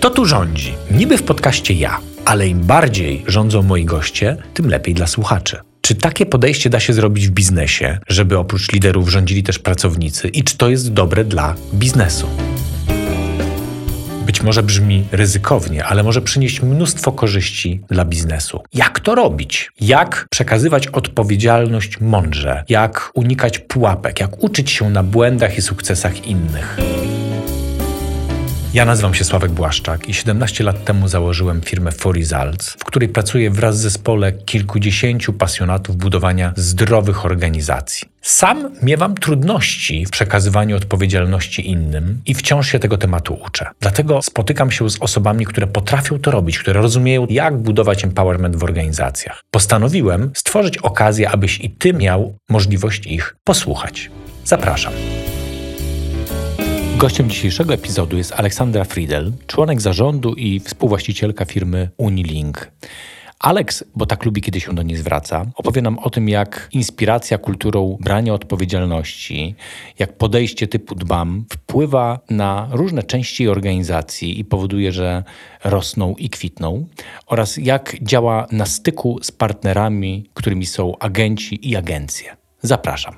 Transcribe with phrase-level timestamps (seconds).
[0.00, 0.74] Kto tu rządzi?
[0.90, 5.56] Niby w podcaście ja, ale im bardziej rządzą moi goście, tym lepiej dla słuchaczy.
[5.80, 10.44] Czy takie podejście da się zrobić w biznesie, żeby oprócz liderów rządzili też pracownicy i
[10.44, 12.26] czy to jest dobre dla biznesu?
[14.26, 18.62] Być może brzmi ryzykownie, ale może przynieść mnóstwo korzyści dla biznesu.
[18.74, 19.72] Jak to robić?
[19.80, 22.64] Jak przekazywać odpowiedzialność mądrze?
[22.68, 24.20] Jak unikać pułapek?
[24.20, 26.76] Jak uczyć się na błędach i sukcesach innych?
[28.74, 33.08] Ja nazywam się Sławek Błaszczak i 17 lat temu założyłem firmę For Results, w której
[33.08, 38.08] pracuję wraz z zespole kilkudziesięciu pasjonatów budowania zdrowych organizacji.
[38.22, 43.66] Sam miewam trudności w przekazywaniu odpowiedzialności innym i wciąż się tego tematu uczę.
[43.80, 48.64] Dlatego spotykam się z osobami, które potrafią to robić, które rozumieją, jak budować empowerment w
[48.64, 49.40] organizacjach.
[49.50, 54.10] Postanowiłem stworzyć okazję, abyś i ty miał możliwość ich posłuchać.
[54.44, 54.92] Zapraszam.
[57.00, 62.72] Gościem dzisiejszego epizodu jest Aleksandra Friedel, członek zarządu i współwłaścicielka firmy Unilink.
[63.38, 67.38] Alex, bo tak lubi, kiedy się do niej zwraca, opowie nam o tym, jak inspiracja
[67.38, 69.54] kulturą brania odpowiedzialności,
[69.98, 75.24] jak podejście typu dbam wpływa na różne części organizacji i powoduje, że
[75.64, 76.86] rosną i kwitną,
[77.26, 82.36] oraz jak działa na styku z partnerami, którymi są agenci i agencje.
[82.62, 83.14] Zapraszam.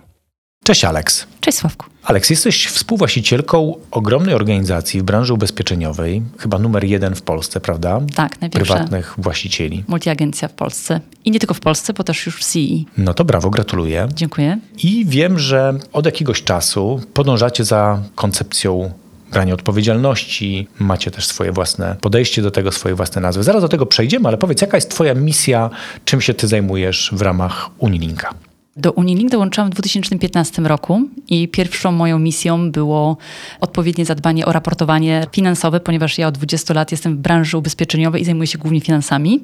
[0.65, 1.27] Cześć Alex.
[1.41, 1.92] Cześć Sławku.
[2.05, 8.01] Alex, jesteś współwłaścicielką ogromnej organizacji w branży ubezpieczeniowej, chyba numer jeden w Polsce, prawda?
[8.15, 8.75] Tak, największa.
[8.75, 9.85] Prywatnych właścicieli.
[9.89, 11.01] Multiagencja w Polsce.
[11.25, 12.59] I nie tylko w Polsce, bo też już w CE.
[12.99, 14.09] No to brawo, gratuluję.
[14.15, 14.59] Dziękuję.
[14.83, 18.91] I wiem, że od jakiegoś czasu podążacie za koncepcją
[19.33, 23.43] brania odpowiedzialności, macie też swoje własne podejście do tego, swoje własne nazwy.
[23.43, 25.71] Zaraz do tego przejdziemy, ale powiedz, jaka jest Twoja misja,
[26.05, 28.35] czym się Ty zajmujesz w ramach Unilinka?
[28.77, 33.17] Do Unilink dołączyłam w 2015 roku i pierwszą moją misją było
[33.61, 38.25] odpowiednie zadbanie o raportowanie finansowe, ponieważ ja od 20 lat jestem w branży ubezpieczeniowej i
[38.25, 39.41] zajmuję się głównie finansami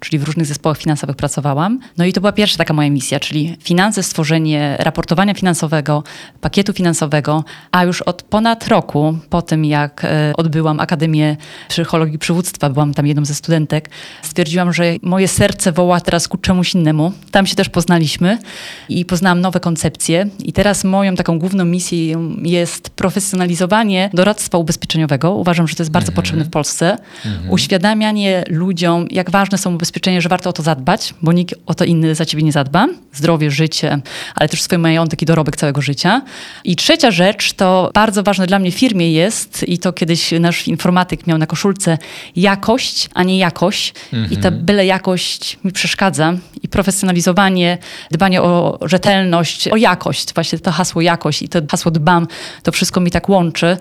[0.00, 1.80] czyli w różnych zespołach finansowych pracowałam.
[1.96, 6.02] No i to była pierwsza taka moja misja, czyli finanse, stworzenie raportowania finansowego,
[6.40, 11.36] pakietu finansowego, a już od ponad roku po tym, jak e, odbyłam Akademię
[11.68, 13.90] Psychologii Przywództwa, byłam tam jedną ze studentek,
[14.22, 17.12] stwierdziłam, że moje serce woła teraz ku czemuś innemu.
[17.30, 18.38] Tam się też poznaliśmy
[18.88, 25.34] i poznałam nowe koncepcje i teraz moją taką główną misją jest profesjonalizowanie doradztwa ubezpieczeniowego.
[25.34, 26.16] Uważam, że to jest bardzo mhm.
[26.16, 26.96] potrzebne w Polsce.
[27.26, 27.50] Mhm.
[27.50, 31.74] Uświadamianie ludziom, jak ważne są ubezpieczenia zabezpieczenie, że warto o to zadbać, bo nikt o
[31.74, 32.88] to inny za ciebie nie zadba.
[33.12, 34.00] Zdrowie, życie,
[34.34, 36.22] ale też swój majątek i dorobek całego życia.
[36.64, 40.68] I trzecia rzecz, to bardzo ważne dla mnie w firmie jest, i to kiedyś nasz
[40.68, 41.98] informatyk miał na koszulce,
[42.36, 43.94] jakość, a nie jakość.
[44.12, 44.32] Mhm.
[44.32, 46.34] I ta byle jakość mi przeszkadza.
[46.62, 47.78] I profesjonalizowanie,
[48.10, 52.26] dbanie o rzetelność, o jakość, właśnie to hasło jakość i to hasło dbam,
[52.62, 53.76] to wszystko mi tak łączy.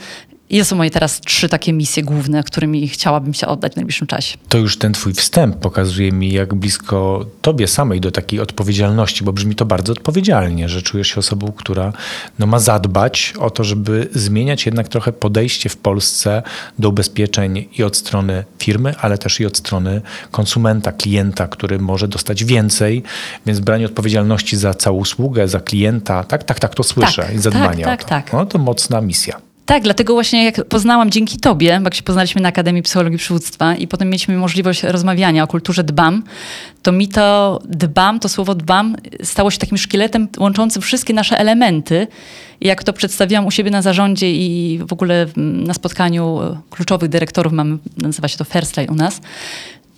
[0.49, 4.07] I to są moje teraz trzy takie misje główne, którymi chciałabym się oddać w najbliższym
[4.07, 4.37] czasie.
[4.49, 9.33] To już ten twój wstęp pokazuje mi, jak blisko tobie samej do takiej odpowiedzialności, bo
[9.33, 11.93] brzmi to bardzo odpowiedzialnie, że czujesz się osobą, która
[12.39, 16.43] no, ma zadbać o to, żeby zmieniać jednak trochę podejście w Polsce
[16.79, 20.01] do ubezpieczeń i od strony firmy, ale też i od strony
[20.31, 23.03] konsumenta, klienta, który może dostać więcej,
[23.45, 27.39] więc branie odpowiedzialności za całą usługę, za klienta, tak, tak, tak, to słyszę tak, i
[27.39, 28.09] zadbanie tak, o to.
[28.09, 28.33] Tak, tak.
[28.33, 29.52] No, to mocna misja.
[29.65, 33.75] Tak, dlatego właśnie jak poznałam dzięki tobie, bo jak się poznaliśmy na Akademii Psychologii Przywództwa
[33.75, 36.23] i potem mieliśmy możliwość rozmawiania o kulturze dbam,
[36.81, 42.07] to mi to dbam, to słowo dbam stało się takim szkieletem łączącym wszystkie nasze elementy.
[42.61, 47.77] Jak to przedstawiłam u siebie na zarządzie i w ogóle na spotkaniu kluczowych dyrektorów, mamy,
[47.97, 49.21] nazywa się to First Line u nas,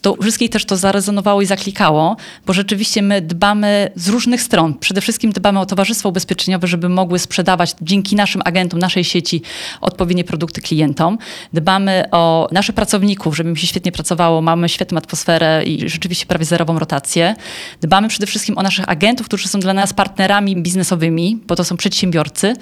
[0.06, 4.74] to wszystkich też to zarezonowało i zaklikało, bo rzeczywiście my dbamy z różnych stron.
[4.74, 9.42] Przede wszystkim dbamy o towarzystwo ubezpieczeniowe, żeby mogły sprzedawać dzięki naszym agentom, naszej sieci
[9.82, 11.18] odpowiednie produkty klientom.
[11.54, 16.46] Dbamy o naszych pracowników, żeby im się świetnie pracowało, mamy świetną atmosferę i rzeczywiście prawie
[16.46, 17.36] zerową rotację.
[17.82, 21.78] Dbamy przede wszystkim o naszych agentów, którzy są dla nas partnerami biznesowymi, bo to są
[21.78, 22.54] przedsiębiorcy,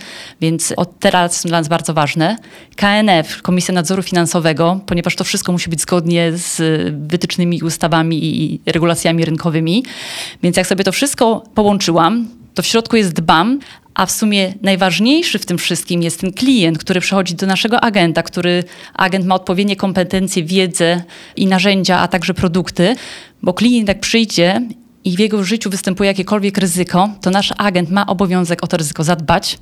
[0.41, 2.37] więc od teraz są dla nas bardzo ważne.
[2.75, 6.61] KNF, Komisja Nadzoru Finansowego, ponieważ to wszystko musi być zgodnie z
[7.07, 9.83] wytycznymi politycznymi ustawami i regulacjami rynkowymi.
[10.43, 13.59] Więc jak sobie to wszystko połączyłam, to w środku jest dbam,
[13.93, 18.23] a w sumie najważniejszy w tym wszystkim jest ten klient, który przychodzi do naszego agenta,
[18.23, 18.63] który
[18.93, 21.03] agent ma odpowiednie kompetencje, wiedzę
[21.35, 22.95] i narzędzia, a także produkty,
[23.41, 24.61] bo klient jak przyjdzie
[25.03, 29.03] i w jego życiu występuje jakiekolwiek ryzyko, to nasz agent ma obowiązek o to ryzyko
[29.03, 29.57] zadbać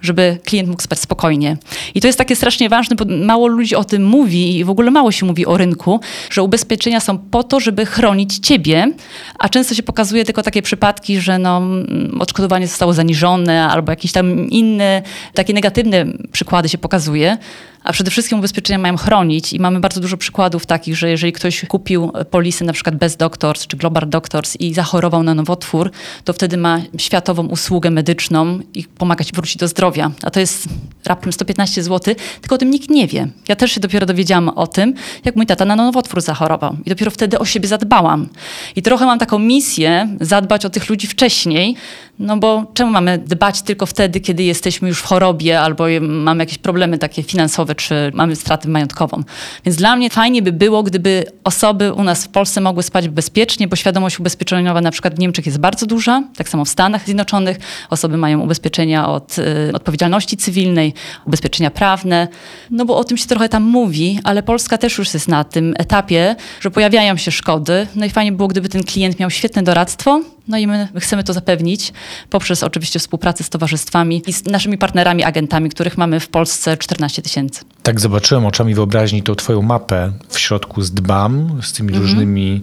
[0.00, 1.56] żeby klient mógł spać spokojnie.
[1.94, 4.90] I to jest takie strasznie ważne, bo mało ludzi o tym mówi i w ogóle
[4.90, 6.00] mało się mówi o rynku,
[6.30, 8.92] że ubezpieczenia są po to, żeby chronić ciebie,
[9.38, 14.12] a często się pokazuje tylko takie przypadki, że no, mm, odszkodowanie zostało zaniżone albo jakieś
[14.12, 15.02] tam inne,
[15.34, 17.38] takie negatywne przykłady się pokazuje,
[17.86, 21.64] a przede wszystkim ubezpieczenia mają chronić i mamy bardzo dużo przykładów takich, że jeżeli ktoś
[21.64, 25.90] kupił polisy na przykład Best Doctors czy Global Doctors i zachorował na nowotwór,
[26.24, 30.10] to wtedy ma światową usługę medyczną i pomaga ci wrócić do zdrowia.
[30.22, 30.68] A to jest
[31.04, 33.28] raptem 115 zł, tylko o tym nikt nie wie.
[33.48, 34.94] Ja też się dopiero dowiedziałam o tym,
[35.24, 36.76] jak mój tata na nowotwór zachorował.
[36.86, 38.28] I dopiero wtedy o siebie zadbałam.
[38.76, 41.76] I trochę mam taką misję zadbać o tych ludzi wcześniej,
[42.18, 46.58] no bo czemu mamy dbać tylko wtedy, kiedy jesteśmy już w chorobie albo mamy jakieś
[46.58, 49.22] problemy takie finansowe, czy mamy stratę majątkową.
[49.64, 53.68] Więc dla mnie fajnie by było, gdyby osoby u nas w Polsce mogły spać bezpiecznie,
[53.68, 57.58] bo świadomość ubezpieczeniowa na przykład w Niemczech jest bardzo duża, tak samo w Stanach Zjednoczonych.
[57.90, 60.94] Osoby mają ubezpieczenia od y, odpowiedzialności cywilnej,
[61.26, 62.28] ubezpieczenia prawne,
[62.70, 65.74] no bo o tym się trochę tam mówi, ale Polska też już jest na tym
[65.78, 67.86] etapie, że pojawiają się szkody.
[67.94, 71.32] No i fajnie było, gdyby ten klient miał świetne doradztwo, no i my chcemy to
[71.32, 71.92] zapewnić
[72.30, 77.22] poprzez oczywiście współpracę z towarzystwami i z naszymi partnerami, agentami, których mamy w Polsce 14
[77.22, 77.64] tysięcy.
[77.82, 82.04] Tak zobaczyłem oczami wyobraźni tą twoją mapę w środku z dbam, z tymi mm -hmm.
[82.04, 82.62] różnymi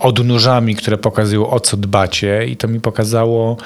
[0.00, 3.56] odnóżami, które pokazują o co dbacie i to mi pokazało,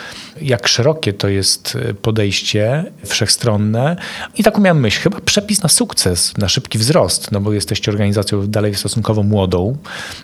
[0.40, 3.96] jak szerokie to jest podejście wszechstronne
[4.38, 8.46] i taką miałem myśl, chyba przepis na sukces, na szybki wzrost, no bo jesteście organizacją
[8.46, 9.76] dalej stosunkowo młodą,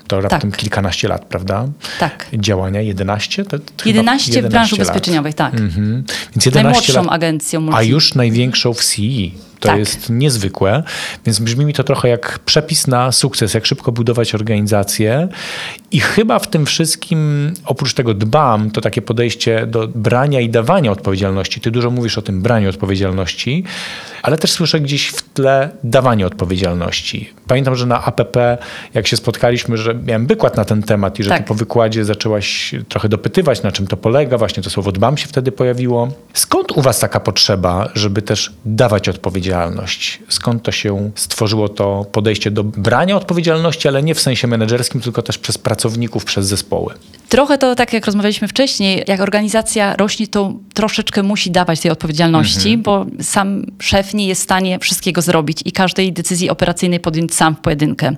[0.06, 0.60] to raptem tak.
[0.60, 1.66] kilkanaście lat, prawda?
[1.98, 2.26] Tak.
[2.34, 3.44] Działania, 11?
[3.44, 5.54] To, to 11, 11 w branży ubezpieczeniowej, tak.
[5.54, 6.04] Mhm.
[6.34, 7.60] Więc 11 Najmłodszą lat, agencją.
[7.60, 7.78] Multi.
[7.78, 9.51] A już największą w CE.
[9.62, 9.78] To tak.
[9.78, 10.82] jest niezwykłe,
[11.26, 15.28] więc brzmi mi to trochę jak przepis na sukces, jak szybko budować organizację.
[15.90, 20.92] I chyba w tym wszystkim, oprócz tego dbam, to takie podejście do brania i dawania
[20.92, 21.60] odpowiedzialności.
[21.60, 23.64] Ty dużo mówisz o tym braniu odpowiedzialności,
[24.22, 27.30] ale też słyszę gdzieś w tle dawanie odpowiedzialności.
[27.46, 28.58] Pamiętam, że na APP,
[28.94, 31.38] jak się spotkaliśmy, że miałem wykład na ten temat i że tak.
[31.38, 34.38] ty po wykładzie zaczęłaś trochę dopytywać, na czym to polega.
[34.38, 36.08] Właśnie to słowo dbam się wtedy pojawiło.
[36.34, 39.51] Skąd u was taka potrzeba, żeby też dawać odpowiedzialność?
[40.28, 45.22] Skąd to się stworzyło to podejście do brania odpowiedzialności, ale nie w sensie menedżerskim, tylko
[45.22, 46.94] też przez pracowników, przez zespoły?
[47.28, 52.72] Trochę to tak, jak rozmawialiśmy wcześniej, jak organizacja rośnie, to troszeczkę musi dawać tej odpowiedzialności,
[52.72, 52.82] mhm.
[52.82, 57.56] bo sam szef nie jest w stanie wszystkiego zrobić i każdej decyzji operacyjnej podjąć sam
[57.56, 58.16] w pojedynkę.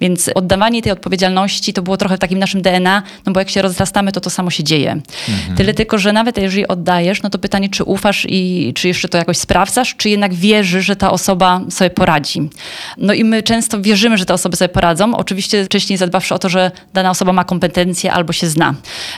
[0.00, 3.62] Więc oddawanie tej odpowiedzialności to było trochę w takim naszym DNA, no bo jak się
[3.62, 4.90] rozrastamy, to to samo się dzieje.
[5.28, 5.56] Mhm.
[5.56, 9.18] Tyle tylko, że nawet jeżeli oddajesz, no to pytanie, czy ufasz i czy jeszcze to
[9.18, 12.50] jakoś sprawdzasz, czy jednak wierzysz, że ta osoba sobie poradzi.
[12.96, 15.16] No i my często wierzymy, że te osoby sobie poradzą.
[15.16, 18.74] Oczywiście wcześniej zadbawszy o to, że dana osoba ma kompetencje albo się zna.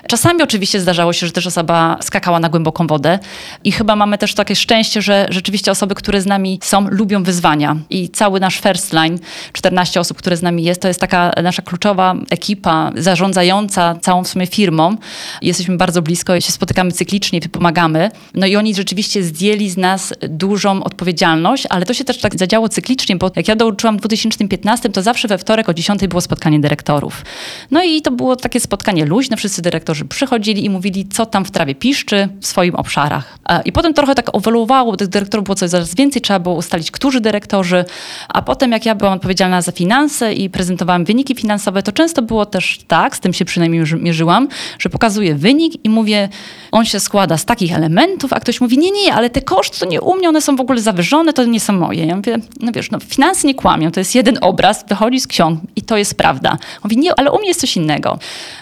[0.09, 3.19] Czasami oczywiście zdarzało się, że też osoba skakała na głęboką wodę
[3.65, 7.77] i chyba mamy też takie szczęście, że rzeczywiście osoby, które z nami są, lubią wyzwania
[7.91, 9.19] i cały nasz first line,
[9.53, 14.29] 14 osób, które z nami jest, to jest taka nasza kluczowa ekipa zarządzająca całą w
[14.29, 14.97] sumie firmą.
[15.43, 18.11] Jesteśmy bardzo blisko, się spotykamy cyklicznie, pomagamy.
[18.35, 22.69] No i oni rzeczywiście zdjęli z nas dużą odpowiedzialność, ale to się też tak zadziało
[22.69, 26.61] cyklicznie, bo jak ja dołączyłam w 2015, to zawsze we wtorek o 10 było spotkanie
[26.61, 27.25] dyrektorów.
[27.71, 31.51] No i to było takie spotkanie luźne, wszyscy dyrektorzy przychodzili i mówili, co tam w
[31.51, 33.39] trawie piszczy w swoim obszarach.
[33.65, 37.85] I potem trochę tak ewoluowało, tych dyrektorów było coraz więcej, trzeba było ustalić, którzy dyrektorzy,
[38.29, 42.47] a potem jak ja byłam odpowiedzialna za finanse i prezentowałam wyniki finansowe, to często było
[42.47, 44.49] też tak, z tym się przynajmniej mierzyłam,
[44.79, 46.29] że pokazuję wynik i mówię,
[46.73, 49.87] on się składa z takich elementów, a ktoś mówi, nie, nie, ale te koszty to
[49.87, 52.07] nie u mnie, one są w ogóle zawyżone, to nie są moje.
[52.07, 55.61] Ja mówię, no wiesz, no finanse nie kłamią, to jest jeden obraz, wychodzi z ksiąg
[55.77, 56.59] i to jest prawda.
[56.85, 58.19] Mówi, nie, ale u mnie jest coś innego.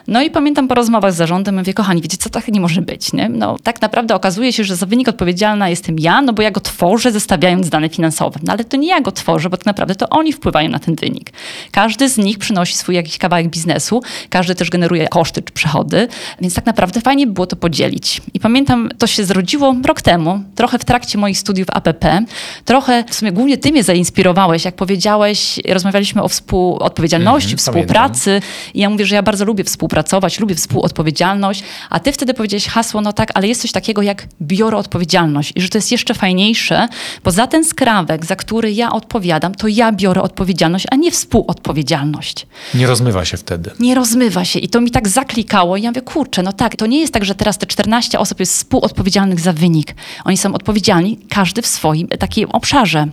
[0.07, 3.13] No i pamiętam po rozmowach z zarządem, mówię, kochani, wiecie co, tak nie może być,
[3.13, 3.29] nie?
[3.29, 6.61] No tak naprawdę okazuje się, że za wynik odpowiedzialna jestem ja, no bo ja go
[6.61, 8.41] tworzę, zestawiając dane finansowe.
[8.43, 10.95] No ale to nie ja go tworzę, bo tak naprawdę to oni wpływają na ten
[10.95, 11.33] wynik.
[11.71, 16.09] Każdy z nich przynosi swój jakiś kawałek biznesu, każdy też generuje koszty czy przychody,
[16.41, 18.23] więc tak naprawdę fajnie by było to podzielić.
[18.35, 22.25] I pamiętam, to się zrodziło rok temu, trochę w trakcie moich studiów APP,
[22.65, 28.51] trochę w sumie głównie ty mnie zainspirowałeś, jak powiedziałeś, rozmawialiśmy o współodpowiedzialności, mm, współpracy pamiętam.
[28.75, 33.01] i ja mówię, że ja bardzo lubię współpracować, lubię współodpowiedzialność, a ty wtedy powiedziałeś hasło,
[33.01, 36.89] no tak, ale jest coś takiego jak biorę odpowiedzialność i że to jest jeszcze fajniejsze,
[37.25, 42.47] bo za ten skrawek, za który ja odpowiadam, to ja biorę odpowiedzialność, a nie współodpowiedzialność.
[42.75, 43.71] Nie rozmywa się wtedy.
[43.81, 46.87] Nie rozmywa się i to mi tak zaklikało i ja mówię, kurczę, no tak, to
[46.87, 49.95] nie jest tak, że teraz te 14 osób jest współodpowiedzialnych za wynik.
[50.25, 52.09] Oni są odpowiedzialni, każdy w swoim
[52.41, 53.07] takim obszarze.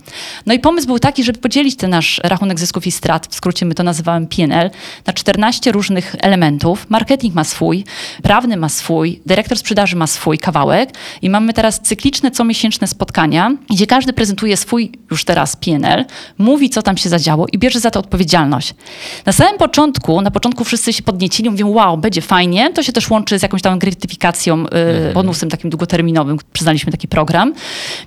[0.46, 3.66] No i pomysł był taki, żeby podzielić ten nasz rachunek zysków i strat, w skrócie
[3.66, 4.70] my to nazywamy PNL,
[5.06, 6.86] na 14 różnych elementów.
[6.88, 7.84] Marketing ma swój,
[8.22, 10.90] prawny ma swój, dyrektor sprzedaży ma swój kawałek
[11.22, 16.04] i mamy teraz cykliczne, comiesięczne spotkania, gdzie każdy prezentuje swój już teraz PNL,
[16.38, 18.74] mówi, co tam się zadziało i bierze za to odpowiedzialność.
[19.26, 22.70] Na samym początku, na początku wszyscy się podniecili, mówią, wow, będzie fajnie.
[22.72, 24.64] To się też łączy z jakąś tam gratyfikacją,
[25.10, 26.38] y, bonusem takim długoterminowym.
[26.52, 27.54] Przyznaliśmy taki program.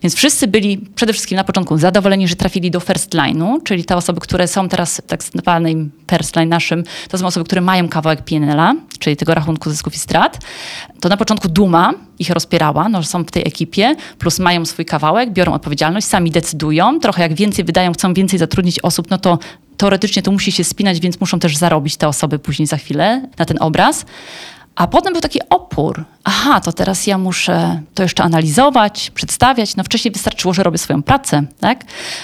[0.04, 3.96] Więc wszyscy byli przede wszystkim na początku zadowoleni, że trafili do first line'u, czyli te
[3.96, 7.90] osoby, które są teraz w tak zwanym first line naszym, to są osoby, które mają
[7.90, 10.40] kawałek PNL-a, czyli tego rachunku zysków i strat.
[11.00, 14.86] To na początku duma ich rozpierała, no, że są w tej ekipie, plus mają swój
[14.86, 19.40] kawałek, biorą odpowiedzialność, sami decydują, trochę jak więcej wydają, chcą więcej zatrudnić osób, no to
[19.78, 23.46] teoretycznie to musi się spinać, więc muszą też zarobić te osoby później za chwilę na
[23.46, 24.06] ten obraz.
[24.76, 26.04] A potem był taki opór.
[26.24, 29.76] Aha, to teraz ja muszę to jeszcze analizować, przedstawiać.
[29.76, 31.84] No wcześniej wystarczyło, że robię swoją pracę, tak?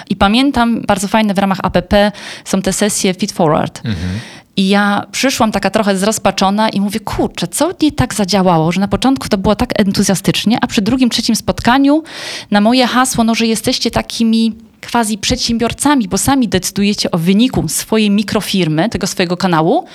[0.09, 2.11] I pamiętam, bardzo fajne w ramach APP
[2.45, 3.77] są te sesje Feed Forward.
[3.85, 4.19] Mhm.
[4.57, 8.87] I ja przyszłam taka trochę zrozpaczona i mówię, kurczę, co nie tak zadziałało, że na
[8.87, 12.03] początku to było tak entuzjastycznie, a przy drugim, trzecim spotkaniu
[12.51, 14.55] na moje hasło, no, że jesteście takimi
[14.91, 19.85] quasi przedsiębiorcami, bo sami decydujecie o wyniku swojej mikrofirmy, tego swojego kanału,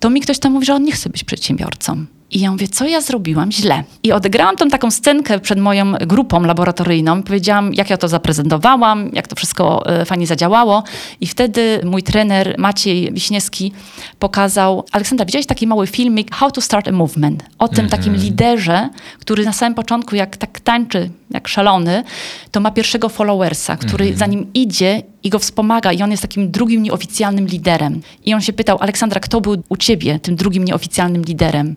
[0.00, 2.06] to mi ktoś tam mówi, że on nie chce być przedsiębiorcą.
[2.30, 3.84] I ja mówię, co ja zrobiłam źle?
[4.02, 7.22] I odegrałam tą taką scenkę przed moją grupą laboratoryjną.
[7.22, 10.82] Powiedziałam, jak ja to zaprezentowałam, jak to wszystko e, fajnie zadziałało.
[11.20, 13.72] I wtedy mój trener Maciej Wiśniewski
[14.18, 17.44] pokazał, Aleksandra, widziałeś taki mały filmik How to Start a Movement?
[17.58, 17.90] O tym mm -hmm.
[17.90, 22.04] takim liderze, który na samym początku, jak tak tańczy, jak szalony,
[22.50, 24.18] to ma pierwszego followersa, który mm -hmm.
[24.18, 28.00] za nim idzie i go wspomaga i on jest takim drugim nieoficjalnym liderem.
[28.24, 31.76] I on się pytał, Aleksandra, kto był u ciebie tym drugim nieoficjalnym liderem?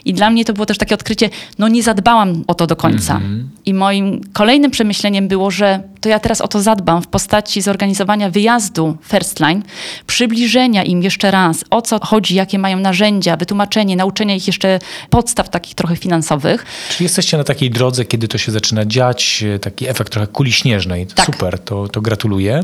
[0.05, 1.29] I dla mnie to było też takie odkrycie,
[1.59, 3.17] no nie zadbałam o to do końca.
[3.17, 3.43] Mm -hmm.
[3.65, 8.29] I moim kolejnym przemyśleniem było, że to ja teraz o to zadbam w postaci zorganizowania
[8.29, 9.63] wyjazdu First Line,
[10.07, 14.79] przybliżenia im jeszcze raz, o co chodzi, jakie mają narzędzia, wytłumaczenie, nauczenia ich jeszcze
[15.09, 16.65] podstaw takich trochę finansowych.
[16.89, 21.07] Czyli jesteście na takiej drodze, kiedy to się zaczyna dziać, taki efekt trochę kuli śnieżnej.
[21.07, 21.25] Tak.
[21.25, 22.63] Super, to, to gratuluję.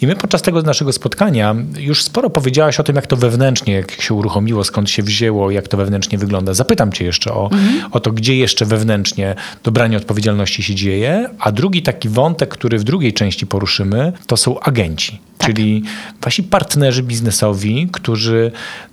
[0.00, 4.02] I my podczas tego naszego spotkania już sporo powiedziałaś o tym, jak to wewnętrznie, jak
[4.02, 6.54] się uruchomiło, skąd się wzięło, jak to wewnętrznie wygląda.
[6.54, 7.92] Zapytam cię jeszcze o, mhm.
[7.92, 12.84] o to, gdzie jeszcze wewnętrznie dobranie odpowiedzialności się dzieje, a drugi taki wątek, który w
[12.84, 15.18] drugiej części poruszymy, to są agenci.
[15.38, 15.46] Tak.
[15.46, 15.82] Czyli
[16.20, 18.52] wasi partnerzy biznesowi, którzy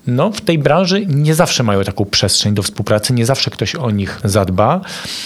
[0.09, 3.91] no, w tej branży nie zawsze mają taką przestrzeń do współpracy, nie zawsze ktoś o
[3.91, 4.81] nich zadba,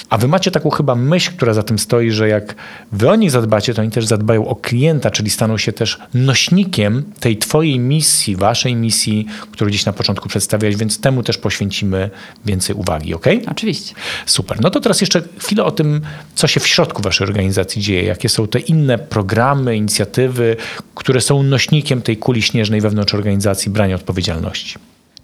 [0.10, 2.56] a wy macie taką chyba myśl, która za tym stoi, że jak
[2.92, 7.04] wy o nich zadbacie, to oni też zadbają o klienta, czyli staną się też nośnikiem
[7.20, 12.10] tej twojej misji, waszej misji, którą gdzieś na początku przedstawiałeś, więc temu też poświęcimy
[12.46, 13.26] więcej uwagi, ok?
[13.52, 13.96] Oczywiście.
[14.26, 14.62] Super.
[14.62, 16.02] No to teraz jeszcze chwilę o tym,
[16.36, 20.56] co się w środku waszej organizacji dzieje, jakie są te inne programy, inicjatywy,
[20.96, 24.73] które są nośnikiem tej kuli śnieżnej wewnątrz organizacji brania odpowiedzialności.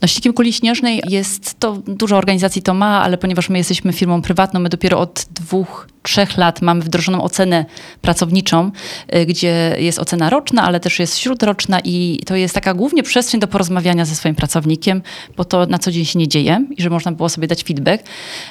[0.02, 4.60] Nośnikiem kuli śnieżnej jest to, dużo organizacji to ma, ale ponieważ my jesteśmy firmą prywatną,
[4.60, 7.66] my dopiero od dwóch trzech lat mamy wdrożoną ocenę
[8.02, 8.72] pracowniczą,
[9.16, 13.40] y, gdzie jest ocena roczna, ale też jest śródroczna i to jest taka głównie przestrzeń
[13.40, 15.02] do porozmawiania ze swoim pracownikiem,
[15.38, 18.04] bo to na co dzień się nie dzieje i że można było sobie dać feedback.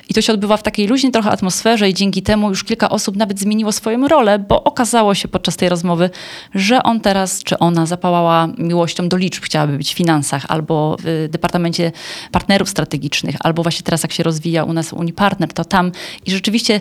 [0.08, 3.16] I to się odbywa w takiej luźnej trochę atmosferze i dzięki temu już kilka osób
[3.16, 6.10] nawet zmieniło swoją rolę, bo okazało się podczas tej rozmowy,
[6.54, 11.28] że on teraz czy ona zapałała miłością do liczb, chciałaby być w finansach albo w
[11.30, 11.92] Departamencie
[12.32, 15.92] Partnerów Strategicznych, albo właśnie teraz jak się rozwija u nas Unipartner, to tam
[16.26, 16.80] i rzeczywiście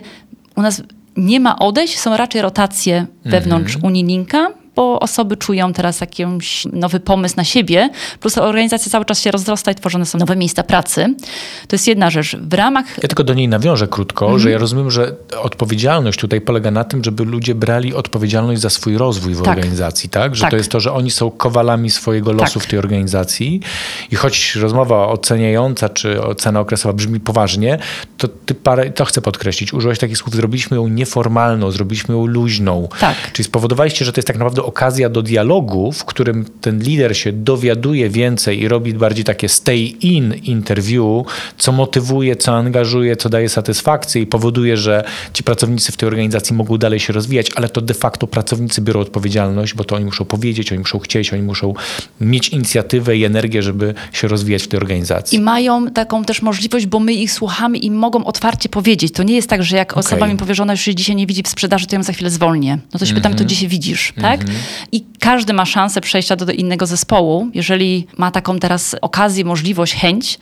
[0.58, 0.82] u nas
[1.16, 3.84] nie ma odejść, są raczej rotacje wewnątrz mhm.
[3.84, 9.30] Unilinka bo osoby czują teraz jakiś nowy pomysł na siebie, plus organizacja cały czas się
[9.30, 11.14] rozrasta i tworzone są nowe miejsca pracy.
[11.68, 12.36] To jest jedna rzecz.
[12.36, 12.84] W ramach...
[13.02, 16.84] Ja tylko do niej nawiążę krótko, mm że ja rozumiem, że odpowiedzialność tutaj polega na
[16.84, 19.56] tym, żeby ludzie brali odpowiedzialność za swój rozwój w tak.
[19.56, 20.36] organizacji, tak?
[20.36, 20.50] Że tak.
[20.50, 22.62] to jest to, że oni są kowalami swojego losu tak.
[22.62, 23.60] w tej organizacji
[24.10, 27.78] i choć rozmowa oceniająca czy ocena okresowa brzmi poważnie,
[28.18, 32.88] to ty parę, to chcę podkreślić, użyłeś takich słów, zrobiliśmy ją nieformalną, zrobiliśmy ją luźną.
[33.00, 33.16] Tak.
[33.32, 37.32] Czyli spowodowaliście, że to jest tak naprawdę okazja do dialogu, w którym ten lider się
[37.32, 41.26] dowiaduje więcej i robi bardziej takie stay in interview,
[41.58, 46.56] co motywuje, co angażuje, co daje satysfakcję i powoduje, że ci pracownicy w tej organizacji
[46.56, 50.24] mogą dalej się rozwijać, ale to de facto pracownicy biorą odpowiedzialność, bo to oni muszą
[50.24, 51.74] powiedzieć, oni muszą chcieć, oni muszą
[52.20, 55.38] mieć inicjatywę i energię, żeby się rozwijać w tej organizacji.
[55.38, 59.12] I mają taką też możliwość, bo my ich słuchamy i mogą otwarcie powiedzieć.
[59.12, 60.00] To nie jest tak, że jak okay.
[60.00, 62.12] osoba mi powie, że ona już się dzisiaj nie widzi w sprzedaży, to ją za
[62.12, 62.78] chwilę zwolnię.
[62.92, 63.24] No to się mm -hmm.
[63.24, 64.38] pytam, to gdzie się widzisz, mm -hmm.
[64.38, 64.47] tak?
[64.92, 69.94] I każdy ma szansę przejścia do, do innego zespołu, jeżeli ma taką teraz okazję, możliwość,
[69.94, 70.38] chęć.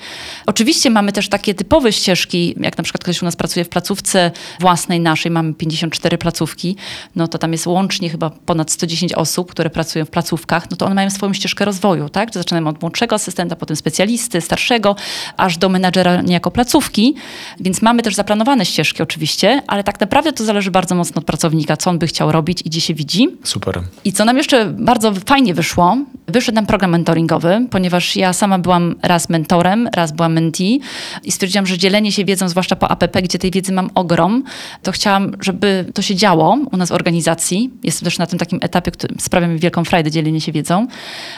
[0.46, 4.30] Oczywiście mamy też takie typowe ścieżki, jak na przykład ktoś u nas pracuje w placówce
[4.60, 6.76] własnej naszej, mamy 54 placówki,
[7.16, 10.86] no to tam jest łącznie chyba ponad 110 osób, które pracują w placówkach, no to
[10.86, 12.34] one mają swoją ścieżkę rozwoju, tak?
[12.34, 14.96] Zaczynamy od młodszego asystenta, potem specjalisty, starszego,
[15.36, 17.14] aż do menadżera niejako placówki,
[17.60, 21.76] więc mamy też zaplanowane ścieżki oczywiście, ale tak naprawdę to zależy bardzo mocno od pracownika,
[21.76, 23.28] co on by chciał robić i gdzie się widzi.
[23.44, 23.82] Super.
[24.04, 25.96] I co nam jeszcze bardzo fajnie wyszło,
[26.28, 30.80] wyszedł nam program mentoringowy, ponieważ ja sama byłam raz mentorem, raz byłam mentee
[31.24, 34.42] i stwierdziłam, że dzielenie się wiedzą, zwłaszcza po APP, gdzie tej wiedzy mam ogrom,
[34.82, 37.70] to chciałam, żeby to się działo u nas w organizacji.
[37.82, 40.86] Jestem też na tym takim etapie, który sprawia mi wielką frajdę dzielenie się wiedzą.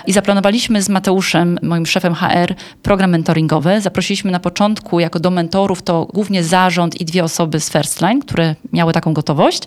[0.07, 3.81] I zaplanowaliśmy z Mateuszem, moim szefem HR, program mentoringowy.
[3.81, 8.55] Zaprosiliśmy na początku jako do mentorów to głównie zarząd i dwie osoby z Firstline, które
[8.73, 9.63] miały taką gotowość.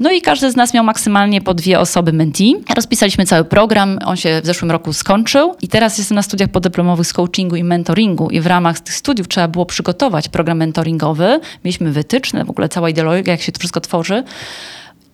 [0.00, 2.54] No i każdy z nas miał maksymalnie po dwie osoby mentee.
[2.74, 7.06] Rozpisaliśmy cały program, on się w zeszłym roku skończył i teraz jestem na studiach podyplomowych
[7.06, 11.40] z coachingu i mentoringu i w ramach tych studiów trzeba było przygotować program mentoringowy.
[11.64, 14.24] Mieliśmy wytyczne, w ogóle cała ideologia, jak się to wszystko tworzy.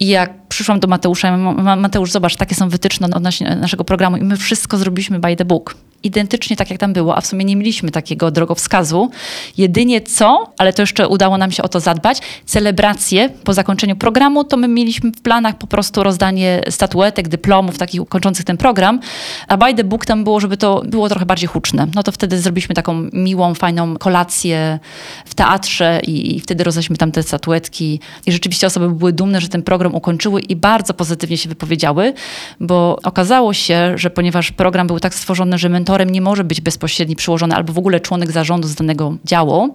[0.00, 1.36] I jak przyszłam do Mateusza,
[1.76, 5.74] Mateusz, zobacz, takie są wytyczne odnośnie naszego programu i my wszystko zrobiliśmy by the book
[6.02, 9.10] identycznie tak, jak tam było, a w sumie nie mieliśmy takiego drogowskazu.
[9.58, 14.44] Jedynie co, ale to jeszcze udało nam się o to zadbać, celebracje po zakończeniu programu,
[14.44, 19.00] to my mieliśmy w planach po prostu rozdanie statuetek, dyplomów, takich kończących ten program,
[19.48, 21.86] a by the book tam było, żeby to było trochę bardziej huczne.
[21.94, 24.78] No to wtedy zrobiliśmy taką miłą, fajną kolację
[25.24, 29.48] w teatrze i, i wtedy rozdaliśmy tam te statuetki i rzeczywiście osoby były dumne, że
[29.48, 32.14] ten program ukończyły i bardzo pozytywnie się wypowiedziały,
[32.60, 36.60] bo okazało się, że ponieważ program był tak stworzony, że mentor mentorem nie może być
[36.60, 39.74] bezpośredni przyłożony albo w ogóle członek zarządu z danego działu,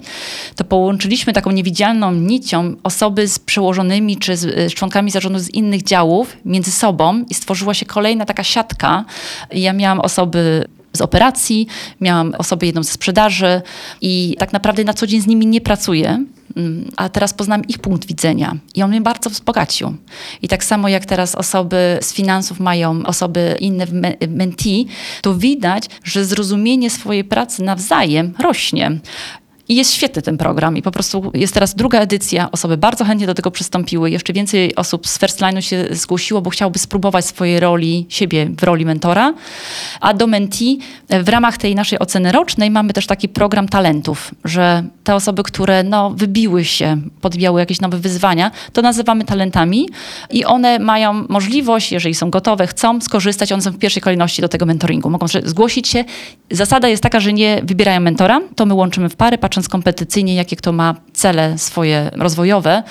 [0.55, 5.83] to połączyliśmy taką niewidzialną nicią osoby z przełożonymi czy z, z członkami zarządu z innych
[5.83, 9.05] działów między sobą i stworzyła się kolejna taka siatka.
[9.51, 10.65] Ja miałam osoby
[10.97, 11.67] z operacji,
[12.01, 13.61] miałam osobę jedną ze sprzedaży
[14.01, 16.25] i tak naprawdę na co dzień z nimi nie pracuję,
[16.55, 19.95] mm, a teraz poznam ich punkt widzenia i on mnie bardzo wzbogacił.
[20.41, 23.93] I tak samo jak teraz osoby z finansów mają osoby inne w
[24.29, 24.85] mentee,
[25.21, 28.99] to widać, że zrozumienie swojej pracy nawzajem rośnie.
[29.69, 32.51] I jest świetny ten program i po prostu jest teraz druga edycja.
[32.51, 34.12] Osoby bardzo chętnie do tego przystąpiły.
[34.12, 38.63] Jeszcze więcej osób z First Line'u się zgłosiło, bo chciałoby spróbować swojej roli, siebie w
[38.63, 39.33] roli mentora.
[40.01, 44.83] A do Menti w ramach tej naszej oceny rocznej mamy też taki program talentów, że
[45.03, 49.89] te osoby, które no, wybiły się, podbijały jakieś nowe wyzwania, to nazywamy talentami
[50.29, 54.50] i one mają możliwość, jeżeli są gotowe, chcą skorzystać, one są w pierwszej kolejności do
[54.50, 55.10] tego mentoringu.
[55.10, 56.06] Mogą zgłosić się.
[56.51, 60.36] Zasada jest taka, że nie wybierają mentora, to my łączymy w pary, patrzymy patrząc kompetycyjnie,
[60.36, 62.84] jakie kto ma cele swoje rozwojowe,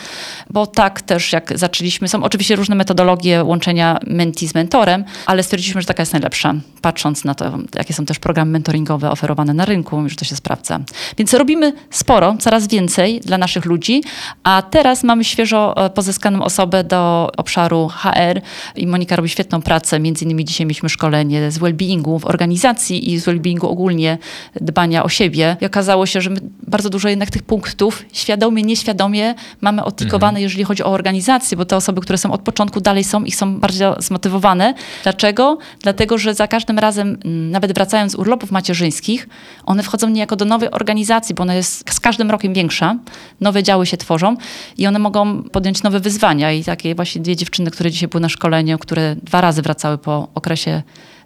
[0.50, 5.80] bo tak też jak zaczęliśmy, są oczywiście różne metodologie łączenia menti z mentorem, ale stwierdziliśmy,
[5.80, 10.08] że taka jest najlepsza, patrząc na to, jakie są też programy mentoringowe oferowane na rynku,
[10.08, 10.80] że to się sprawdza.
[11.18, 14.02] Więc robimy sporo, coraz więcej dla naszych ludzi,
[14.42, 18.40] a teraz mamy świeżo e, pozyskaną osobę do obszaru HR
[18.76, 23.18] i Monika robi świetną pracę, między innymi dzisiaj mieliśmy szkolenie z well-beingu w organizacji i
[23.18, 24.18] z well-beingu ogólnie,
[24.60, 29.34] dbania o siebie i okazało się, że my bardzo dużo jednak tych punktów świadomie, nieświadomie
[29.60, 30.42] mamy odtikowane, mhm.
[30.42, 33.60] jeżeli chodzi o organizację, bo te osoby, które są od początku dalej są i są
[33.60, 34.74] bardzo zmotywowane.
[35.02, 35.58] Dlaczego?
[35.82, 39.28] Dlatego, że za każdym razem, mm, nawet wracając z urlopów macierzyńskich,
[39.66, 42.96] one wchodzą niejako do nowej organizacji, bo ona jest z każdym rokiem większa,
[43.40, 44.36] nowe działy się tworzą
[44.78, 46.52] i one mogą podjąć nowe wyzwania.
[46.52, 50.28] I takie właśnie dwie dziewczyny, które dzisiaj były na szkoleniu, które dwa razy wracały po
[50.34, 50.82] okresie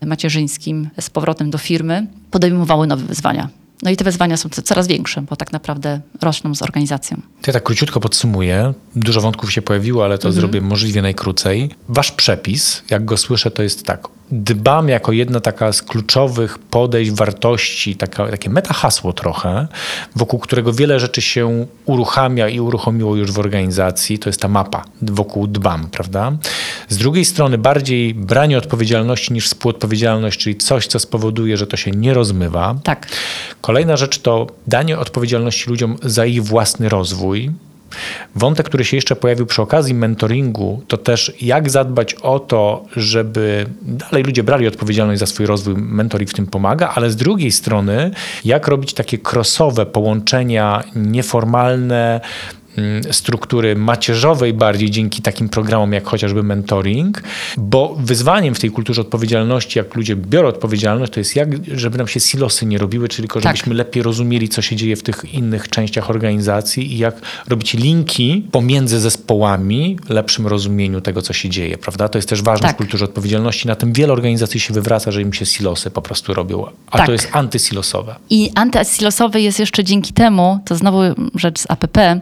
[0.07, 3.60] macierzyńskim z powrotem do firmy, podejmowały nowe wyzwania.
[3.83, 7.17] No i te wyzwania są coraz większe, bo tak naprawdę rosną z organizacją.
[7.17, 8.75] To ja tak króciutko podsumuję.
[8.97, 10.35] Dużo wątków się pojawiło, ale to mhm.
[10.35, 11.71] zrobię możliwie najkrócej.
[11.89, 17.11] Wasz przepis, jak go słyszę, to jest tak dbam jako jedna taka z kluczowych podejść,
[17.11, 19.69] wartości, taka, takie meta hasło trochę,
[20.17, 24.85] wokół którego wiele rzeczy się uruchamia i uruchomiło już w organizacji, to jest ta mapa
[25.03, 26.33] wokół dbam, prawda?
[26.89, 31.91] Z drugiej strony bardziej branie odpowiedzialności niż współodpowiedzialność, czyli coś, co spowoduje, że to się
[31.91, 32.75] nie rozmywa.
[32.85, 33.07] Tak.
[33.61, 37.51] Kolejna rzecz to danie odpowiedzialności ludziom za ich własny rozwój,
[38.35, 43.67] Wątek, który się jeszcze pojawił przy okazji mentoringu, to też jak zadbać o to, żeby
[43.83, 48.11] dalej ludzie brali odpowiedzialność za swój rozwój, mentoring w tym pomaga, ale z drugiej strony,
[48.45, 52.21] jak robić takie crossowe połączenia nieformalne,
[53.11, 57.23] struktury macierzowej bardziej dzięki takim programom jak chociażby mentoring,
[57.57, 62.09] bo wyzwaniem w tej kulturze odpowiedzialności, jak ludzie biorą odpowiedzialność, to jest jak, żeby nam
[62.09, 63.57] się silosy nie robiły, czyli tylko Tak.
[63.57, 67.15] żebyśmy lepiej rozumieli, co się dzieje w tych innych częściach organizacji i jak
[67.49, 72.09] robić linki pomiędzy zespołami, lepszym rozumieniu tego, co się dzieje, prawda?
[72.09, 72.77] To jest też ważne Tak.
[72.77, 73.69] w kulturze odpowiedzialności.
[73.69, 77.07] Na tym wiele organizacji się wywraca, że im się silosy po prostu robią, a Tak.
[77.07, 78.15] to jest antysilosowe.
[78.31, 81.01] I antysilosowy jest jeszcze dzięki temu, to znowu
[81.35, 82.21] rzecz z APP,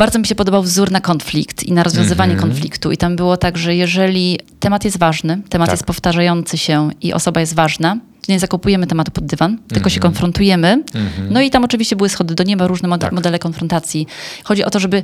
[0.00, 2.50] bardzo mi się podobał wzór na konflikt i na rozwiązywanie Mhm.
[2.50, 2.92] konfliktu.
[2.92, 5.72] I tam było tak, że jeżeli temat jest ważny, temat Tak.
[5.74, 7.96] jest powtarzający się i osoba jest ważna,
[8.28, 9.90] nie zakopujemy tematu pod dywan, tylko Mhm.
[9.90, 10.82] się konfrontujemy.
[11.30, 13.12] No i tam oczywiście były schody do nieba, różne mod- Tak.
[13.12, 14.06] modele konfrontacji.
[14.44, 15.02] Chodzi o to, żeby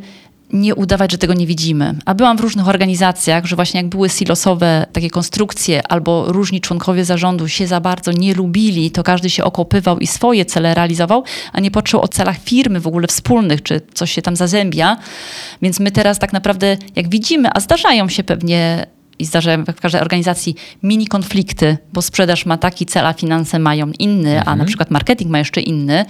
[0.52, 1.94] nie udawać, że tego nie widzimy.
[2.04, 7.04] A byłam w różnych organizacjach, że właśnie jak były silosowe takie konstrukcje, albo różni członkowie
[7.04, 11.60] zarządu się za bardzo nie lubili, to każdy się okopywał i swoje cele realizował, a
[11.60, 14.96] nie patrzył o celach firmy w ogóle wspólnych, czy coś się tam zazębia.
[15.62, 18.86] Więc my teraz tak naprawdę, jak widzimy, a zdarzają się pewnie
[19.18, 23.90] i zdarzają w każdej organizacji mini konflikty, bo sprzedaż ma taki cel, a finanse mają
[23.98, 26.04] inny, a na przykład marketing ma jeszcze inny,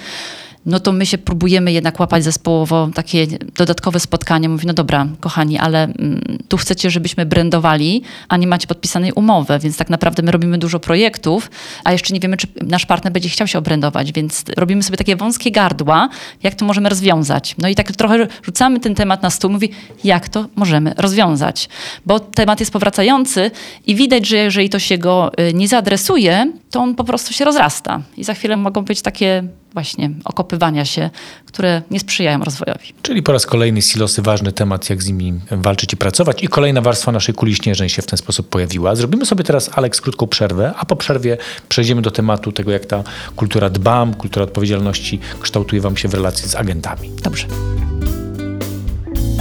[0.66, 3.26] no to my się próbujemy jednak łapać zespołowo takie
[3.56, 4.48] dodatkowe spotkania.
[4.48, 9.58] Mówi, no dobra, kochani, ale mm, tu chcecie, żebyśmy brandowali, a nie macie podpisanej umowy,
[9.58, 11.50] więc tak naprawdę my robimy dużo projektów,
[11.84, 15.16] a jeszcze nie wiemy, czy nasz partner będzie chciał się obrandować, więc robimy sobie takie
[15.16, 16.08] wąskie gardła,
[16.42, 17.54] jak to możemy rozwiązać.
[17.58, 19.70] No i tak trochę rzucamy ten temat na stół, mówi,
[20.04, 21.68] jak to możemy rozwiązać,
[22.06, 23.50] bo temat jest powracający
[23.86, 27.44] i widać, że jeżeli to się go y, nie zaadresuje, to on po prostu się
[27.44, 31.10] rozrasta i za chwilę mogą być takie właśnie okopywania się,
[31.46, 32.94] które nie sprzyjają rozwojowi.
[33.02, 36.42] Czyli po raz kolejny silosy, ważny temat, jak z nimi walczyć i pracować.
[36.42, 38.94] I kolejna warstwa naszej kuli śnieżnej się w ten sposób pojawiła.
[38.94, 41.36] Zrobimy sobie teraz, Aleks, krótką przerwę, a po przerwie
[41.68, 43.04] przejdziemy do tematu tego, jak ta
[43.36, 47.10] kultura dbam, kultura odpowiedzialności kształtuje wam się w relacji z agentami.
[47.22, 47.46] Dobrze.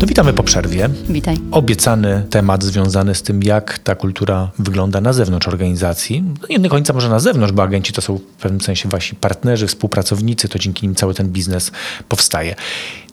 [0.00, 0.88] To witamy po przerwie.
[1.08, 1.36] Witaj.
[1.50, 6.22] Obiecany temat związany z tym, jak ta kultura wygląda na zewnątrz organizacji.
[6.22, 9.16] No nie do końca może na zewnątrz, bo agenci to są w pewnym sensie wasi
[9.16, 11.72] partnerzy, współpracownicy, to dzięki nim cały ten biznes
[12.08, 12.54] powstaje.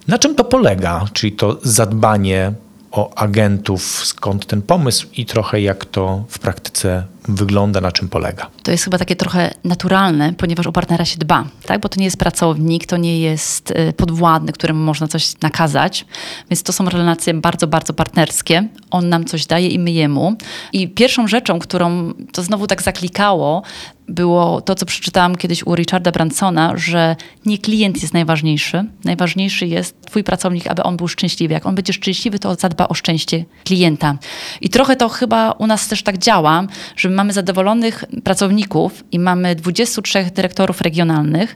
[0.07, 1.05] Na czym to polega?
[1.13, 2.53] Czyli to zadbanie
[2.91, 8.49] o agentów, skąd ten pomysł i trochę jak to w praktyce wygląda, na czym polega.
[8.63, 11.81] To jest chyba takie trochę naturalne, ponieważ o partnera się dba, tak?
[11.81, 16.05] bo to nie jest pracownik, to nie jest y, podwładny, któremu można coś nakazać,
[16.49, 18.67] więc to są relacje bardzo, bardzo partnerskie.
[18.91, 20.35] On nam coś daje i my jemu.
[20.73, 23.63] I pierwszą rzeczą, którą to znowu tak zaklikało,
[24.09, 28.85] było to, co przeczytałam kiedyś u Richarda Bransona, że nie klient jest najważniejszy.
[29.03, 31.53] Najważniejszy jest twój pracownik, aby on był szczęśliwy.
[31.53, 34.17] Jak on będzie szczęśliwy, to zadba o szczęście klienta.
[34.61, 36.63] I trochę to chyba u nas też tak działa,
[36.95, 41.55] że mamy zadowolonych pracowników i mamy 23 dyrektorów regionalnych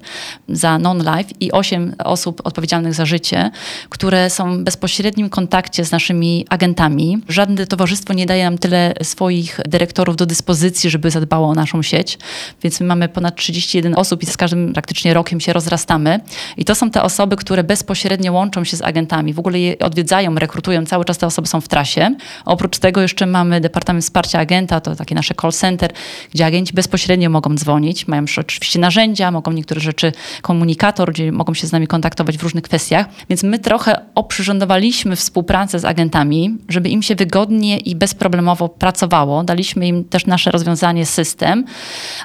[0.50, 3.52] za non-life i 8 osób odpowiedzialnych za życie,
[3.90, 7.18] które są w bezpośrednim kontakcie z naszymi agentami.
[7.30, 12.18] Żadne towarzystwo nie daje nam tyle swoich dyrektorów do dyspozycji, żeby zadbało o naszą sieć,
[12.64, 16.20] więc my mamy ponad 31 osób i z każdym praktycznie rokiem się rozrastamy.
[16.58, 20.36] I to są te osoby, które bezpośrednio łączą się z agentami, w ogóle je odwiedzają,
[20.36, 22.16] rekrutują, cały czas te osoby są w trasie.
[22.46, 25.92] Oprócz tego jeszcze mamy Departament Wsparcia Agenta, to takie nasze call center,
[26.32, 31.54] gdzie agenci bezpośrednio mogą dzwonić, mają już oczywiście narzędzia, mogą niektóre rzeczy, komunikator, gdzie mogą
[31.54, 33.06] się z nami kontaktować w różnych kwestiach.
[33.30, 39.44] Więc my trochę oprzyrządowaliśmy współpracę z agentami, żeby im się wygodnie i bezproblemowo pracowało.
[39.44, 41.66] Daliśmy im też nasze rozwiązanie, system,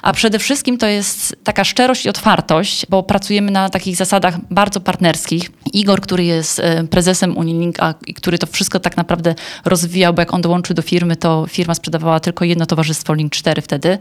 [0.01, 4.79] a przede wszystkim to jest taka szczerość i otwartość, bo pracujemy na takich zasadach bardzo
[4.79, 5.51] partnerskich.
[5.73, 10.21] Igor, który jest e, prezesem Unilink, a i który to wszystko tak naprawdę rozwijał, bo
[10.21, 13.97] jak on dołączył do firmy, to firma sprzedawała tylko jedno towarzystwo Link 4 wtedy.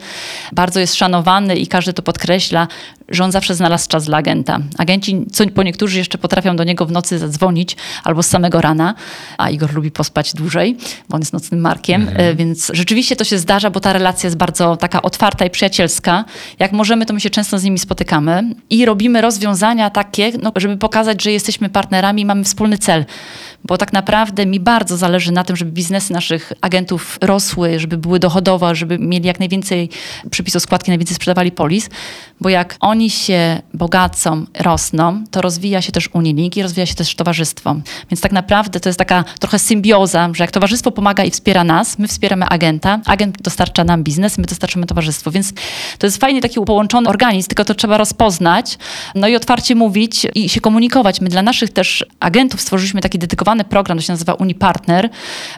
[0.53, 2.68] Bardzo jest szanowany i każdy to podkreśla,
[3.09, 4.59] że on zawsze znalazł czas dla agenta.
[4.79, 8.94] Agenci, co po niektórzy jeszcze potrafią do niego w nocy zadzwonić albo z samego rana,
[9.38, 10.77] a Igor lubi pospać dłużej,
[11.09, 14.37] bo on jest nocnym markiem, e, więc rzeczywiście to się zdarza, bo ta relacja jest
[14.37, 16.25] bardzo taka otwarta i przyjacielska.
[16.59, 20.77] Jak możemy, to my się często z nimi spotykamy i robimy rozwiązania takie, no, żeby
[20.77, 23.05] pokazać, że jesteśmy partnerami i mamy wspólny cel.
[23.69, 28.19] Bo tak naprawdę mi bardzo zależy na tym, żeby biznesy naszych agentów rosły, żeby były
[28.19, 29.89] dochodowe, żeby mieli jak najwięcej
[30.31, 31.91] przepisów składki, najwięcej sprzedawali polis,
[32.41, 37.15] bo jak oni się bogacą, rosną, to rozwija się też Unilink i rozwija się też
[37.15, 37.77] towarzystwo.
[38.11, 41.99] Więc tak naprawdę to jest taka trochę symbioza, że jak towarzystwo pomaga i wspiera nas,
[41.99, 45.31] my wspieramy agenta, agent dostarcza nam biznes, my dostarczamy towarzystwo.
[45.31, 45.53] Więc
[45.99, 48.79] to jest fajnie taki połączony organizm, tylko to trzeba rozpoznać,
[49.15, 51.21] no i otwarcie mówić i się komunikować.
[51.21, 55.09] My dla naszych też agentów stworzyliśmy taki dedykowany program, to się nazywa Unipartner,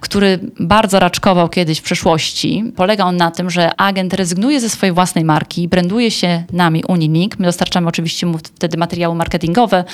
[0.01, 2.73] który bardzo raczkował kiedyś w przeszłości.
[2.77, 7.39] Polega on na tym, że agent rezygnuje ze swojej własnej marki, branduje się nami Unilink.
[7.39, 9.85] My dostarczamy oczywiście mu wtedy materiały marketingowe,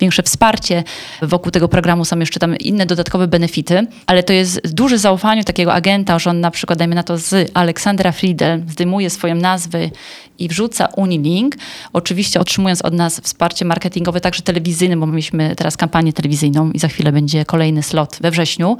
[0.00, 0.84] większe wsparcie.
[1.22, 5.74] Wokół tego programu są jeszcze tam inne dodatkowe benefity, ale to jest duże zaufanie takiego
[5.74, 9.90] agenta, że on na przykład, dajmy na to, z Aleksandra Friedel zdejmuje swoją nazwę
[10.38, 11.56] i wrzuca Unilink,
[11.92, 16.88] oczywiście otrzymując od nas wsparcie marketingowe, także telewizyjne, bo mieliśmy teraz kampanię telewizyjną i za
[16.88, 18.76] chwilę będzie kolejny slot we wrześniu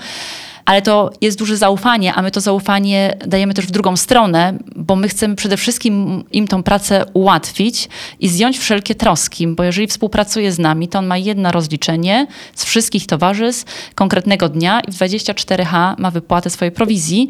[0.66, 4.96] ale to jest duże zaufanie, a my to zaufanie dajemy też w drugą stronę, bo
[4.96, 7.88] my chcemy przede wszystkim im tą pracę ułatwić
[8.20, 12.64] i zdjąć wszelkie troski, bo jeżeli współpracuje z nami, to on ma jedno rozliczenie z
[12.64, 17.28] wszystkich towarzystw konkretnego dnia i w 24H ma wypłatę swojej prowizji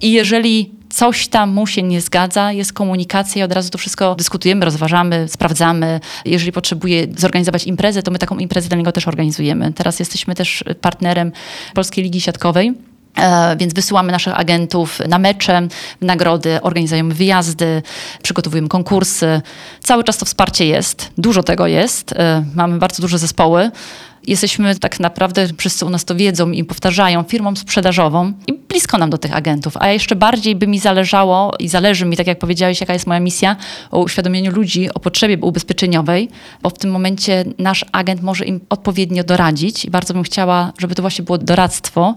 [0.00, 4.14] i jeżeli coś tam mu się nie zgadza, jest komunikacja i od razu to wszystko
[4.14, 6.00] dyskutujemy, rozważamy, sprawdzamy.
[6.24, 9.72] Jeżeli potrzebuje zorganizować imprezę, to my taką imprezę dla niego też organizujemy.
[9.72, 11.32] Teraz jesteśmy też partnerem
[11.74, 12.74] Polskiej Ligi Siatkowej.
[13.18, 15.68] E, więc wysyłamy naszych agentów na mecze,
[16.00, 17.82] nagrody, organizujemy wyjazdy,
[18.22, 19.40] przygotowujemy konkursy.
[19.82, 22.12] Cały czas to wsparcie jest, dużo tego jest.
[22.12, 23.70] E, mamy bardzo duże zespoły.
[24.26, 29.10] Jesteśmy tak naprawdę, wszyscy u nas to wiedzą i powtarzają, firmą sprzedażową i blisko nam
[29.10, 29.76] do tych agentów.
[29.76, 33.20] A jeszcze bardziej by mi zależało i zależy mi, tak jak powiedziałeś, jaka jest moja
[33.20, 33.56] misja,
[33.90, 36.28] o uświadomieniu ludzi o potrzebie ubezpieczeniowej,
[36.62, 40.94] bo w tym momencie nasz agent może im odpowiednio doradzić i bardzo bym chciała, żeby
[40.94, 42.16] to właśnie było doradztwo,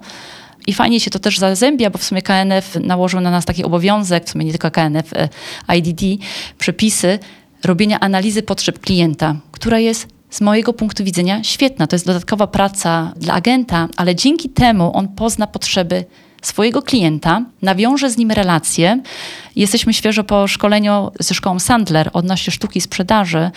[0.68, 4.26] i fajnie się to też zazębia, bo w sumie KNF nałożył na nas taki obowiązek,
[4.26, 5.30] w sumie nie tylko KNF, e,
[5.78, 6.24] IDD,
[6.58, 7.20] przepisy
[7.64, 11.88] robienia analizy potrzeb klienta, która jest z mojego punktu widzenia świetna.
[11.88, 16.06] To jest dodatkowa praca dla agenta, ale dzięki temu on pozna potrzeby
[16.42, 19.02] swojego klienta, nawiąże z nim relacje.
[19.56, 23.52] Jesteśmy świeżo po szkoleniu ze szkołą Sandler odnośnie sztuki sprzedaży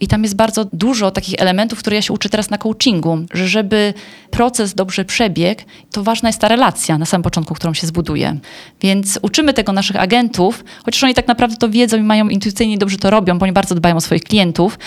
[0.00, 3.48] i tam jest bardzo dużo takich elementów, które ja się uczę teraz na coachingu, że
[3.48, 3.94] żeby
[4.30, 8.38] proces dobrze przebiegł, to ważna jest ta relacja na samym początku, którą się zbuduje.
[8.80, 12.98] Więc uczymy tego naszych agentów, chociaż oni tak naprawdę to wiedzą i mają intuicyjnie dobrze
[12.98, 14.78] to robią, bo oni bardzo dbają o swoich klientów,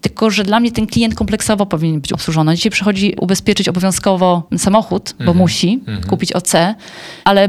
[0.00, 2.56] tylko, że dla mnie ten klient kompleksowo powinien być obsłużony.
[2.56, 5.38] Dzisiaj przychodzi ubezpieczyć obowiązkowo samochód, bo mm -hmm.
[5.38, 6.06] musi mm -hmm.
[6.06, 6.52] kupić OC,
[7.24, 7.48] ale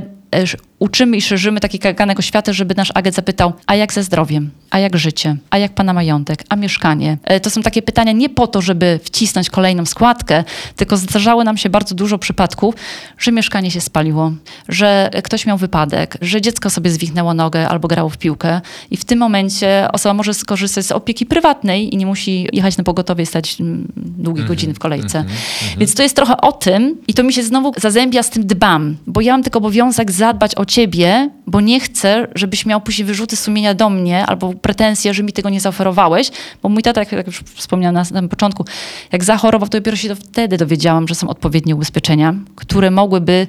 [0.79, 4.79] uczymy i szerzymy taki kaganek oświaty, żeby nasz agent zapytał, a jak ze zdrowiem, a
[4.79, 7.17] jak życie, a jak pana majątek, a mieszkanie.
[7.23, 10.43] E, to są takie pytania nie po to, żeby wcisnąć kolejną składkę,
[10.75, 12.75] tylko zdarzało nam się bardzo dużo przypadków,
[13.17, 14.31] że mieszkanie się spaliło,
[14.69, 18.61] że ktoś miał wypadek, że dziecko sobie zwichnęło nogę albo grało w piłkę
[18.91, 22.83] i w tym momencie osoba może skorzystać z opieki prywatnej i nie musi jechać na
[22.83, 25.19] pogotowie stać mm, długie mm -hmm, godziny w kolejce.
[25.19, 28.29] Mm -hmm, Więc to jest trochę o tym i to mi się znowu zazębia z
[28.29, 32.81] tym dbam, bo ja mam tylko obowiązek zadbać o ciebie, bo nie chcę, żebyś miał
[32.81, 37.01] później wyrzuty sumienia do mnie albo pretensje, że mi tego nie zaoferowałeś, bo mój tata,
[37.11, 38.65] jak, już wspomniałam na samym początku,
[39.11, 43.47] jak zachorował, to dopiero się wtedy dowiedziałam, że są odpowiednie ubezpieczenia, które mogłyby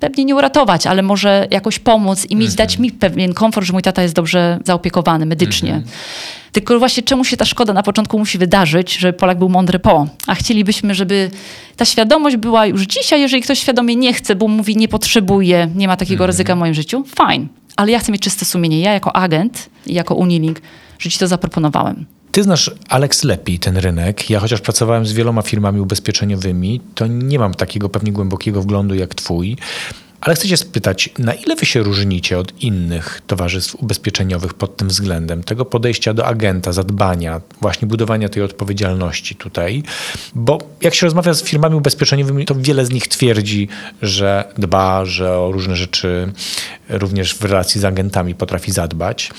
[0.00, 3.82] pewnie nie uratować, ale może jakoś pomóc i mieć, dać mi pewien komfort, że mój
[3.82, 5.74] tata jest dobrze zaopiekowany medycznie.
[5.74, 5.92] Mhm.
[6.52, 10.06] Tylko właśnie czemu się ta szkoda na początku musi wydarzyć, że Polak był mądry po.
[10.26, 11.30] A chcielibyśmy, żeby
[11.76, 15.88] ta świadomość była już dzisiaj, jeżeli ktoś świadomie nie chce, bo mówi nie potrzebuje, nie
[15.88, 16.26] ma takiego mhm.
[16.26, 17.46] ryzyka w moim życiu, fajnie.
[17.76, 18.80] Ale ja chcę mieć czyste sumienie.
[18.80, 20.60] Ja jako agent i jako Unilink,
[20.98, 22.06] że ci to zaproponowałem.
[22.32, 24.30] Ty znasz, Alex, lepiej ten rynek.
[24.30, 29.14] Ja chociaż pracowałem z wieloma firmami ubezpieczeniowymi, to nie mam takiego pewnie głębokiego wglądu jak
[29.14, 29.56] twój.
[30.20, 34.88] Ale chcę cię spytać, na ile wy się różnicie od innych towarzystw ubezpieczeniowych pod tym
[34.88, 39.82] względem, tego podejścia do agenta, zadbania, właśnie budowania tej odpowiedzialności tutaj?
[40.34, 43.68] Bo jak się rozmawia z firmami ubezpieczeniowymi, to wiele z nich twierdzi,
[44.02, 46.32] że dba, że o różne rzeczy
[46.88, 49.30] również w relacji z agentami potrafi zadbać.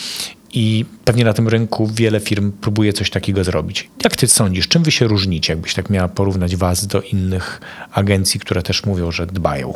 [0.53, 3.89] I pewnie na tym rynku wiele firm próbuje coś takiego zrobić.
[4.03, 7.61] Jak ty sądzisz, czym wy się różnicie, jakbyś tak miała porównać was do innych
[7.91, 9.73] agencji, które też mówią, że dbają?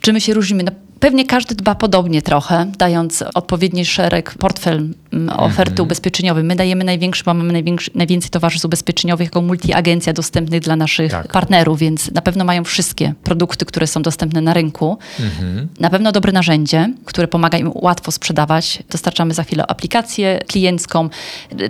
[0.00, 0.64] Czy my się różnimy?
[1.00, 5.86] Pewnie każdy dba podobnie trochę, dając odpowiedni szereg, portfel mm, oferty mhm.
[5.86, 6.44] ubezpieczeniowej.
[6.44, 11.32] My dajemy największy, bo mamy największy, najwięcej towarzystw ubezpieczeniowych jako multiagencja dostępnych dla naszych tak.
[11.32, 14.98] partnerów, więc na pewno mają wszystkie produkty, które są dostępne na rynku.
[15.20, 15.68] Mhm.
[15.80, 18.82] Na pewno dobre narzędzie, które pomaga im łatwo sprzedawać.
[18.90, 21.08] Dostarczamy za chwilę aplikację kliencką.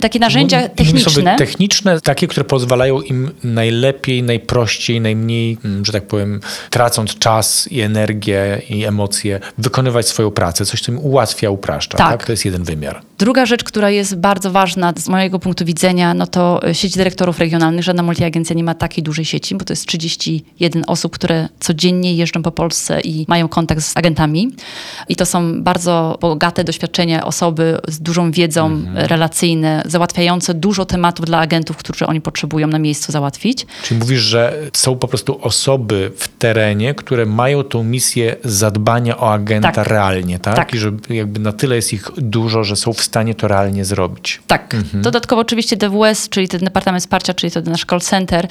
[0.01, 1.35] Takie narzędzia no, techniczne.
[1.35, 6.39] Techniczne, takie, które pozwalają im najlepiej, najprościej, najmniej, mm, że tak powiem,
[6.69, 9.18] tracąc czas i energię i emocje,
[9.57, 10.65] wykonywać swoją pracę.
[10.65, 11.97] Coś, co im ułatwia, upraszcza.
[11.97, 12.11] Tak.
[12.11, 12.25] tak?
[12.25, 13.01] To jest jeden wymiar.
[13.17, 17.83] Druga rzecz, która jest bardzo ważna z mojego punktu widzenia, no to sieć dyrektorów regionalnych.
[17.83, 22.43] Żadna multiagencja nie ma takiej dużej sieci, bo to jest 31 osób, które codziennie jeżdżą
[22.43, 24.51] po Polsce i mają kontakt z agentami.
[25.09, 29.07] I to są bardzo bogate doświadczenia osoby z dużą wiedzą mhm.
[29.07, 33.65] relacyjne, załatwiające dużo tematów dla agentów, którzy oni potrzebują na miejscu załatwić.
[33.83, 39.33] Czyli mówisz, że są po prostu osoby w terenie, które mają tą misję zadbania o
[39.33, 39.87] agenta tak.
[39.87, 40.55] realnie, tak?
[40.55, 40.73] tak?
[40.73, 44.41] I że jakby na tyle jest ich dużo, że są w stanie to realnie zrobić.
[44.47, 44.75] Tak.
[44.75, 45.03] Mhm.
[45.03, 48.47] Dodatkowo oczywiście DWS, czyli ten Departament Wsparcia, czyli to nasz call center,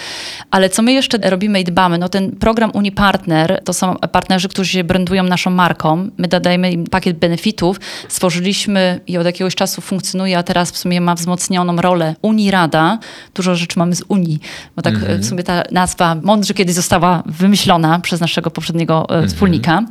[0.51, 4.71] ale co my jeszcze robimy i dbamy, no ten program UniPartner, to są partnerzy, którzy
[4.71, 10.39] się brandują naszą marką, my dodajemy im pakiet benefitów, stworzyliśmy i od jakiegoś czasu funkcjonuje,
[10.39, 12.99] a teraz w sumie ma wzmocnioną rolę Unirada,
[13.35, 14.41] dużo rzeczy mamy z Unii,
[14.77, 15.23] bo tak mhm.
[15.23, 19.29] w sumie ta nazwa mądrze kiedyś została wymyślona przez naszego poprzedniego e, mhm.
[19.29, 19.83] wspólnika.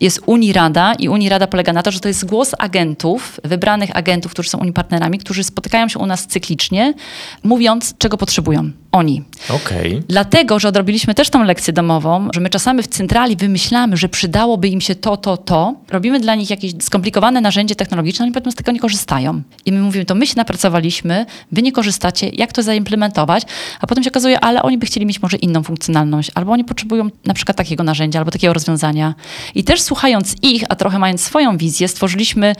[0.00, 4.48] Jest Unirada i Unirada polega na to, że to jest głos agentów, wybranych agentów, którzy
[4.48, 6.94] są Unipartnerami, którzy spotykają się u nas cyklicznie,
[7.42, 9.24] mówiąc, czego potrzebują oni.
[9.48, 10.02] Okay.
[10.08, 14.68] Dlatego, że odrobiliśmy też tą lekcję domową, że my czasami w centrali wymyślamy, że przydałoby
[14.68, 15.74] im się to, to, to.
[15.90, 19.42] Robimy dla nich jakieś skomplikowane narzędzie technologiczne, oni potem z tego nie korzystają.
[19.66, 23.42] I my mówimy, to my się napracowaliśmy, wy nie korzystacie, jak to zaimplementować,
[23.80, 27.08] a potem się okazuje, ale oni by chcieli mieć może inną funkcjonalność, albo oni potrzebują
[27.24, 29.14] na przykład takiego narzędzia, albo takiego rozwiązania.
[29.54, 32.54] I też słuchając ich, a trochę mając swoją wizję, stworzyliśmy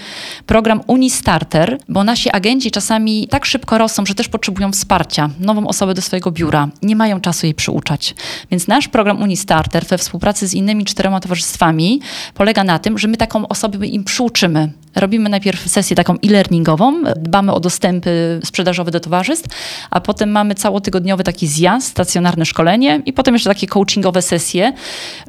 [0.46, 5.94] program Unistarter, bo nasi agenci czasami tak szybko rosną, że też potrzebują wsparcia, nową osobę
[5.94, 6.68] do swojego biura.
[6.82, 8.14] Nie mają czasu jej przyuczać.
[8.50, 12.00] Więc nasz program Unistarter we współpracy z innymi czterema towarzystwami
[12.34, 14.72] polega na tym, że my taką osobę im przyuczymy.
[14.94, 19.48] Robimy najpierw sesję taką e-learningową, dbamy o dostępy sprzedażowe do towarzystw,
[19.90, 24.72] a potem mamy całotygodniowy taki zjazd, stacjonarne szkolenie i potem jeszcze takie coachingowe sesje,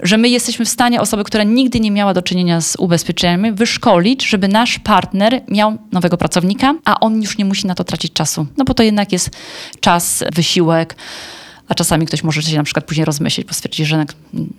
[0.03, 4.25] że my jesteśmy w stanie osobę, która nigdy nie miała do czynienia z ubezpieczeniami, wyszkolić,
[4.25, 8.47] żeby nasz partner miał nowego pracownika, a on już nie musi na to tracić czasu.
[8.57, 9.29] No bo to jednak jest
[9.79, 10.95] czas, wysiłek,
[11.67, 14.05] a czasami ktoś może się na przykład później rozmyślić, bo stwierdzi, że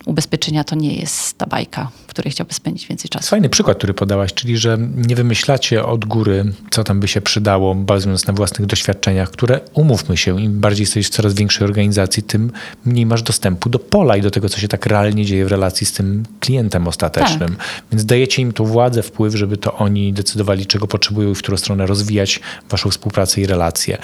[0.05, 3.29] ubezpieczenia to nie jest ta bajka, której chciałby spędzić więcej czasu.
[3.29, 7.75] Fajny przykład, który podałaś, czyli że nie wymyślacie od góry, co tam by się przydało,
[7.75, 12.51] bazując na własnych doświadczeniach, które umówmy się, im bardziej jesteś w coraz większej organizacji, tym
[12.85, 15.87] mniej masz dostępu do pola i do tego, co się tak realnie dzieje w relacji
[15.87, 17.55] z tym klientem ostatecznym.
[17.55, 17.83] Tak.
[17.91, 21.57] Więc dajecie im tu władzę, wpływ, żeby to oni decydowali, czego potrzebują i w którą
[21.57, 23.97] stronę rozwijać waszą współpracę i relacje.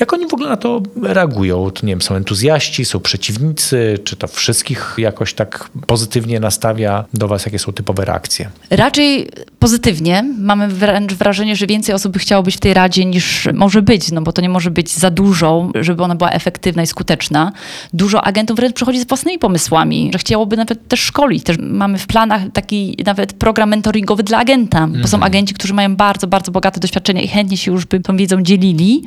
[0.00, 1.70] Jak oni w ogóle na to reagują?
[1.70, 3.98] To nie wiem, są entuzjaści, są przeciwnicy?
[4.04, 7.46] Czy to wszystkich jakoś tak pozytywnie nastawia do Was?
[7.56, 8.50] Jakie są typowe reakcje?
[8.70, 9.28] Raczej
[9.66, 10.24] pozytywnie.
[10.38, 14.12] Mamy wręcz wrażenie, że więcej osób by chciało być w tej radzie niż może być,
[14.12, 17.52] no bo to nie może być za dużo, żeby ona była efektywna i skuteczna.
[17.92, 21.44] Dużo agentów wręcz przychodzi z własnymi pomysłami, że chciałoby nawet też szkolić.
[21.44, 25.02] Też mamy w planach taki nawet program mentoringowy dla agenta, -hmm.
[25.02, 25.22] bo są mhm.
[25.22, 29.02] agenci, którzy mają bardzo, bardzo bogate doświadczenia i chętnie się już by tą wiedzą dzielili,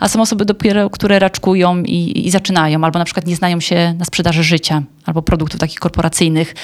[0.00, 3.94] a są osoby dopiero, które raczkują i, i zaczynają albo na przykład nie znają się
[3.98, 6.54] na sprzedaży życia albo produktów takich korporacyjnych.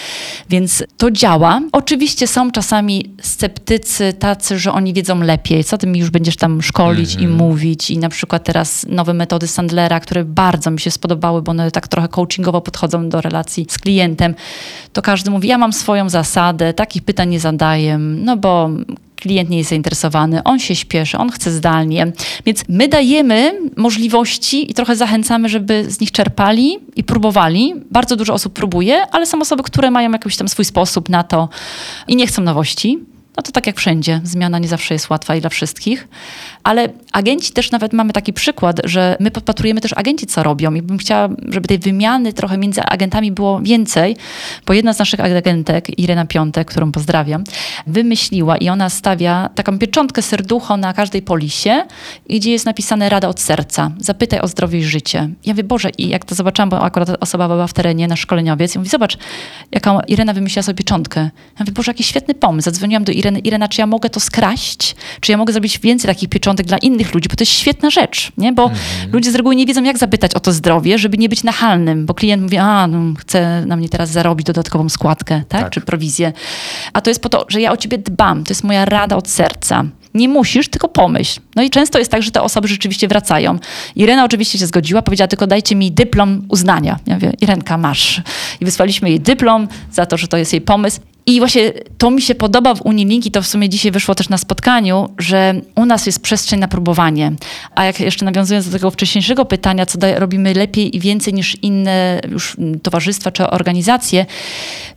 [0.50, 1.60] Więc to działa.
[1.72, 5.64] Oczywiście są czasami sceptycy tacy, że oni wiedzą lepiej.
[5.64, 7.28] Co ty mi już będziesz tam szkolić mm -hmm.
[7.28, 7.48] i mhm.
[7.48, 7.90] mówić?
[7.90, 11.88] I na przykład teraz nowe metody Sandlera, które bardzo mi się spodobały, bo one tak
[11.88, 14.34] trochę coachingowo podchodzą do relacji z klientem.
[14.92, 18.70] To każdy mówi, ja mam swoją zasadę, takich pytań nie zadaję, no bo
[19.16, 22.12] klient nie jest zainteresowany, on się śpieszy, on chce zdalnie.
[22.46, 27.74] Więc my dajemy możliwości i trochę zachęcamy, żeby z nich czerpali i próbowali.
[27.90, 31.48] Bardzo dużo osób próbuje, ale są osoby, które mają jakiś tam swój sposób na to
[32.08, 32.98] i nie chcą nowości.
[33.38, 36.08] No to tak jak wszędzie, zmiana nie zawsze jest łatwa i dla wszystkich.
[36.62, 40.74] Ale agenci też nawet mamy taki przykład, że my podpatrujemy też agenci, co robią.
[40.74, 44.16] I bym chciała, żeby tej wymiany trochę między agentami było więcej,
[44.66, 47.44] bo jedna z naszych agentek, Irena Piątek, którą pozdrawiam,
[47.86, 51.84] wymyśliła i ona stawia taką pieczątkę serducho na każdej polisie,
[52.30, 53.90] gdzie jest napisane rada od serca.
[53.98, 55.28] Zapytaj o zdrowie i życie.
[55.44, 58.74] Ja mówię, Boże, i jak to zobaczyłam, bo akurat osoba była w terenie, na szkoleniowiec,
[58.74, 59.18] i mówi, zobacz,
[59.72, 61.20] jaką Irena wymyśliła sobie pieczątkę.
[61.20, 62.64] Ja mówię, Boże, jaki świetny pomysł.
[62.64, 64.96] Zadzwoniłam do Ireny Ireny, Irena, czy ja mogę to skraść?
[65.20, 67.28] Czy ja mogę zrobić więcej takich pieczątek dla innych ludzi?
[67.28, 68.52] Bo to jest świetna rzecz, nie?
[68.52, 69.12] Bo mhm.
[69.12, 72.14] ludzie z reguły nie wiedzą, jak zapytać o to zdrowie, żeby nie być nachalnym, bo
[72.14, 75.60] klient mówi, a, no, chce na mnie teraz zarobić dodatkową składkę, tak?
[75.60, 75.70] tak?
[75.70, 76.32] Czy prowizję.
[76.92, 78.44] A to jest po to, że ja o ciebie dbam.
[78.44, 79.84] To jest moja rada od serca.
[80.14, 81.40] Nie musisz, tylko pomyśl.
[81.56, 83.58] No i często jest tak, że te osoby rzeczywiście wracają.
[83.96, 86.98] Irena oczywiście się zgodziła, powiedziała tylko dajcie mi dyplom uznania.
[87.06, 88.22] Ja mówię, Irenka, masz.
[88.60, 91.00] I wysłaliśmy jej dyplom za to, że to jest jej pomysł.
[91.28, 94.28] I właśnie to mi się podoba w Unilink i to w sumie dzisiaj wyszło też
[94.28, 97.32] na spotkaniu, że u nas jest przestrzeń na próbowanie.
[97.74, 102.20] A jak jeszcze nawiązując do tego wcześniejszego pytania, co robimy lepiej i więcej niż inne
[102.30, 104.26] już towarzystwa czy organizacje,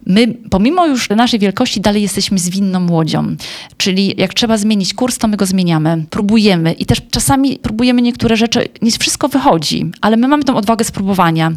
[0.05, 3.35] my pomimo już naszej wielkości dalej jesteśmy zwinną łodzią.
[3.77, 6.05] Czyli jak trzeba zmienić kurs, to my go zmieniamy.
[6.09, 10.85] Próbujemy i też czasami próbujemy niektóre rzeczy, nie wszystko wychodzi, ale my mamy tą odwagę
[10.85, 11.51] spróbowania.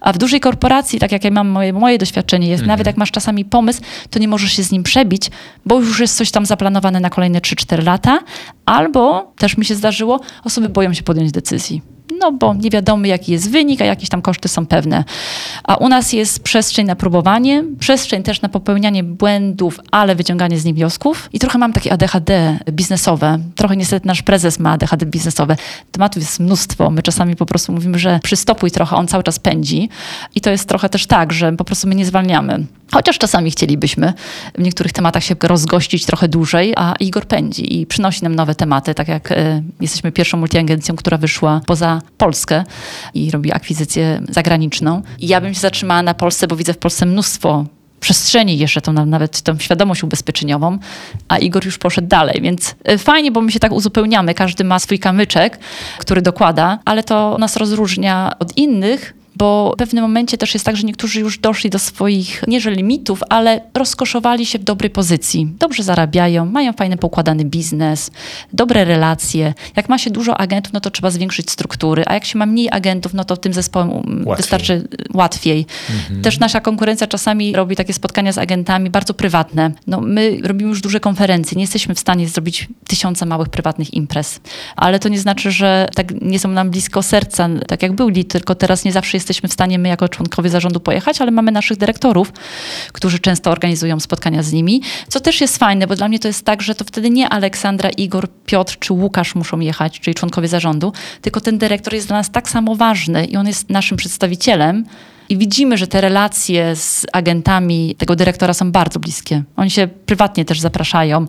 [0.00, 2.68] A w dużej korporacji, tak jak ja mam moje, moje doświadczenie jest, mhm.
[2.68, 5.30] nawet jak masz czasami pomysł, to nie możesz się z nim przebić,
[5.66, 8.18] bo już jest coś tam zaplanowane na kolejne 3-4 lata,
[8.66, 11.82] albo też mi się zdarzyło, osoby boją się podjąć decyzji
[12.18, 15.04] no bo nie wiadomo jaki jest wynik, a jakieś tam koszty są pewne.
[15.64, 20.64] A u nas jest przestrzeń na próbowanie, przestrzeń też na popełnianie błędów, ale wyciąganie z
[20.64, 21.28] nich wniosków.
[21.32, 23.38] I trochę mam takie ADHD biznesowe.
[23.56, 25.56] Trochę niestety nasz prezes ma ADHD biznesowe.
[25.92, 26.90] Tematów jest mnóstwo.
[26.90, 29.88] My czasami po prostu mówimy, że przystopuj trochę, on cały czas pędzi.
[30.34, 32.66] I to jest trochę też tak, że po prostu my nie zwalniamy.
[32.92, 34.12] Chociaż czasami chcielibyśmy
[34.54, 38.94] w niektórych tematach się rozgościć trochę dłużej, a Igor pędzi i przynosi nam nowe tematy,
[38.94, 42.64] tak jak y, jesteśmy pierwszą multiagencją, która wyszła poza Polskę
[43.14, 45.02] i robi akwizycję zagraniczną.
[45.18, 47.64] I ja bym się zatrzymała na Polsce, bo widzę w Polsce mnóstwo
[48.00, 50.78] przestrzeni jeszcze tą, nawet tą świadomość ubezpieczeniową,
[51.28, 54.78] a Igor już poszedł dalej, więc y, fajnie, bo my się tak uzupełniamy, każdy ma
[54.78, 55.58] swój kamyczek,
[55.98, 60.76] który dokłada, ale to nas rozróżnia od innych, bo w pewnym momencie też jest tak,
[60.76, 65.48] że niektórzy już doszli do swoich, nie że limitów, ale rozkoszowali się w dobrej pozycji.
[65.58, 68.10] Dobrze zarabiają, mają fajny poukładany biznes,
[68.52, 69.54] dobre relacje.
[69.76, 72.68] Jak ma się dużo agentów, no to trzeba zwiększyć struktury, a jak się ma mniej
[72.70, 74.36] agentów, no to tym zespołem łatwiej.
[74.36, 75.66] wystarczy łatwiej.
[75.90, 76.22] Mhm.
[76.22, 79.70] Też nasza konkurencja czasami robi takie spotkania z agentami bardzo prywatne.
[79.86, 84.40] No, my robimy już duże konferencje, nie jesteśmy w stanie zrobić tysiąca małych prywatnych imprez,
[84.76, 88.54] ale to nie znaczy, że tak nie są nam blisko serca, tak jak byli, tylko
[88.54, 92.32] teraz nie zawsze jesteśmy w stanie my jako członkowie zarządu pojechać, ale mamy naszych dyrektorów,
[92.92, 96.44] którzy często organizują spotkania z nimi, co też jest fajne, bo dla mnie to jest
[96.44, 100.92] tak, że to wtedy nie Aleksandra, Igor, Piotr czy Łukasz muszą jechać, czyli członkowie zarządu,
[101.22, 104.84] tylko ten dyrektor jest dla nas tak samo ważny i on jest naszym przedstawicielem,
[105.28, 109.42] i widzimy, że te relacje z agentami tego dyrektora są bardzo bliskie.
[109.56, 111.26] Oni się prywatnie też zapraszają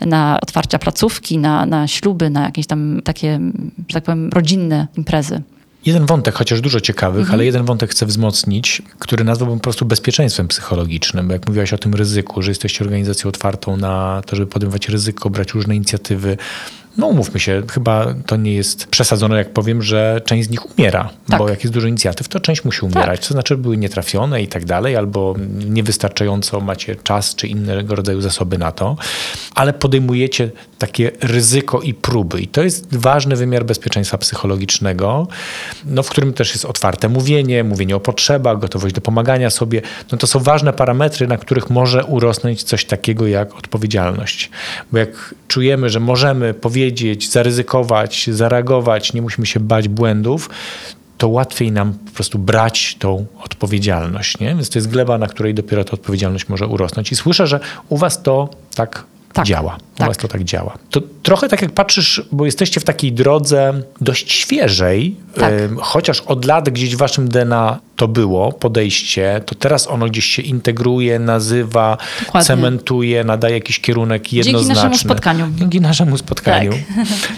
[0.00, 3.40] na otwarcia placówki, na, na śluby, na jakieś tam takie,
[3.88, 5.42] że tak powiem, rodzinne imprezy.
[5.86, 7.34] Jeden wątek, chociaż dużo ciekawych, mhm.
[7.34, 11.26] ale jeden wątek chcę wzmocnić, który nazwałbym po prostu bezpieczeństwem psychologicznym.
[11.26, 15.30] Bo jak mówiłaś o tym ryzyku, że jesteście organizacją otwartą na to, żeby podejmować ryzyko,
[15.30, 16.36] brać różne inicjatywy,
[16.96, 21.10] no umówmy się, chyba to nie jest przesadzone, jak powiem, że część z nich umiera,
[21.30, 21.38] tak.
[21.38, 23.28] bo jak jest dużo inicjatyw, to część musi umierać, tak.
[23.28, 25.34] to znaczy były nietrafione i tak dalej, albo
[25.66, 28.96] niewystarczająco macie czas czy innego rodzaju zasoby na to,
[29.54, 35.28] ale podejmujecie takie ryzyko i próby i to jest ważny wymiar bezpieczeństwa psychologicznego,
[35.84, 39.82] no, w którym też jest otwarte mówienie, mówienie o potrzebach, gotowość do pomagania sobie,
[40.12, 44.50] no to są ważne parametry, na których może urosnąć coś takiego jak odpowiedzialność,
[44.92, 46.81] bo jak czujemy, że możemy powiedzieć
[47.30, 50.50] zaryzykować, zareagować, nie musimy się bać błędów,
[51.18, 54.38] to łatwiej nam po prostu brać tą odpowiedzialność.
[54.38, 54.46] Nie?
[54.46, 57.12] Więc to jest gleba, na której dopiero ta odpowiedzialność może urosnąć.
[57.12, 59.78] I słyszę, że u was to tak tak, działa.
[59.94, 60.08] U tak.
[60.08, 60.78] was to tak działa.
[60.90, 65.52] To trochę tak jak patrzysz, bo jesteście w takiej drodze dość świeżej, tak.
[65.52, 70.24] y, chociaż od lat gdzieś w waszym DNA to było podejście, to teraz ono gdzieś
[70.24, 72.46] się integruje, nazywa, Dokładnie.
[72.46, 74.68] cementuje, nadaje jakiś kierunek jednoznaczny.
[74.68, 75.46] Dzięki naszemu spotkaniu.
[75.56, 76.72] Dzięki naszemu spotkaniu.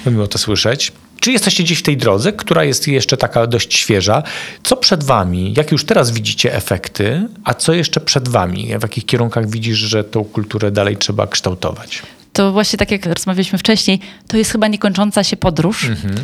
[0.05, 0.07] Tak.
[0.13, 0.93] Miło to słyszeć.
[1.25, 4.23] Czy jesteście gdzieś w tej drodze, która jest jeszcze taka dość świeża?
[4.63, 5.55] Co przed wami?
[5.57, 8.79] Jak już teraz widzicie efekty, a co jeszcze przed wami?
[8.79, 12.03] W jakich kierunkach widzisz, że tą kulturę dalej trzeba kształtować?
[12.35, 15.85] to właśnie tak jak rozmawialiśmy wcześniej, to jest chyba niekończąca się podróż.
[15.85, 16.15] Mhm.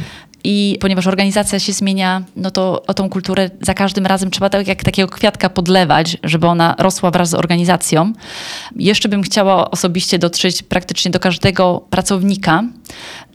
[0.45, 4.67] I ponieważ organizacja się zmienia, no to o tą kulturę za każdym razem trzeba tak
[4.67, 8.13] jak takiego kwiatka podlewać, żeby ona rosła wraz z organizacją.
[8.77, 12.65] Jeszcze bym chciała osobiście dotrzeć praktycznie do każdego pracownika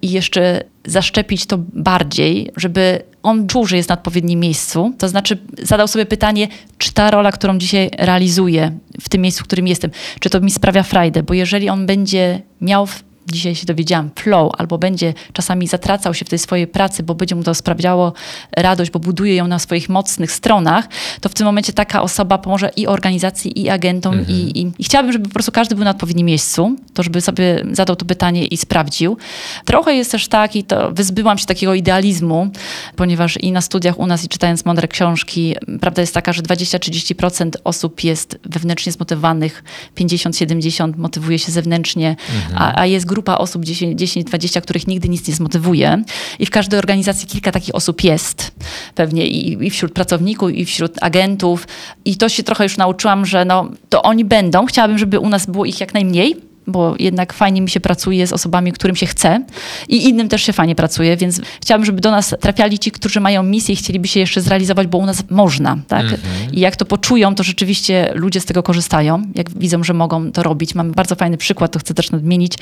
[0.02, 4.94] i jeszcze zaszczepić to bardziej, żeby on czuł, że jest na odpowiednim miejscu.
[4.98, 6.48] To znaczy zadał sobie pytanie,
[6.78, 10.52] czy ta rola, którą dzisiaj realizuję w tym miejscu, w którym jestem, czy to mi
[10.52, 12.88] sprawia frajdę, bo jeżeli on będzie miał
[13.32, 17.36] dzisiaj się dowiedziałam, flow, albo będzie czasami zatracał się w tej swojej pracy, bo będzie
[17.36, 18.14] mu to sprawiało
[18.58, 20.88] radość, bo buduje ją na swoich mocnych stronach,
[21.22, 24.20] to w tym momencie taka osoba pomoże i organizacji, i agentom.
[24.20, 24.38] Mhm.
[24.38, 27.66] I, i, I, chciałabym, żeby po prostu każdy był na odpowiednim miejscu, to żeby sobie
[27.72, 29.18] zadał to pytanie i sprawdził.
[29.66, 32.50] Trochę jest też tak, i to wyzbyłam się takiego idealizmu,
[32.96, 37.50] ponieważ i na studiach u nas, i czytając mądre książki, prawda jest taka, że 20-30%
[37.64, 39.64] osób jest wewnętrznie zmotywowanych,
[39.98, 42.56] 50-70% motywuje się zewnętrznie, mhm.
[42.58, 46.04] a, a jest grupa osób, 10-20, których nigdy nic nie zmotywuje.
[46.40, 48.52] I w każdej organizacji kilka takich osób jest.
[48.96, 51.68] Pewnie i, i wśród pracowników, i wśród agentów.
[52.06, 54.66] I to się trochę już nauczyłam, że no, to oni będą.
[54.66, 56.36] Chciałabym, żeby u nas było ich jak najmniej,
[56.68, 59.46] bo jednak fajnie mi się pracuje z osobami, którym się chce
[59.90, 63.44] i innym też się fajnie pracuje, więc chciałabym, żeby do nas trafiali ci, którzy mają
[63.44, 66.06] misję i chcieliby się jeszcze zrealizować, bo u nas można, tak?
[66.06, 66.54] Mm -hmm.
[66.54, 70.44] I jak to poczują, to rzeczywiście ludzie z tego korzystają, jak widzą, że mogą to
[70.44, 70.76] robić.
[70.76, 72.54] Mamy bardzo fajny przykład, to chcę też nadmienić.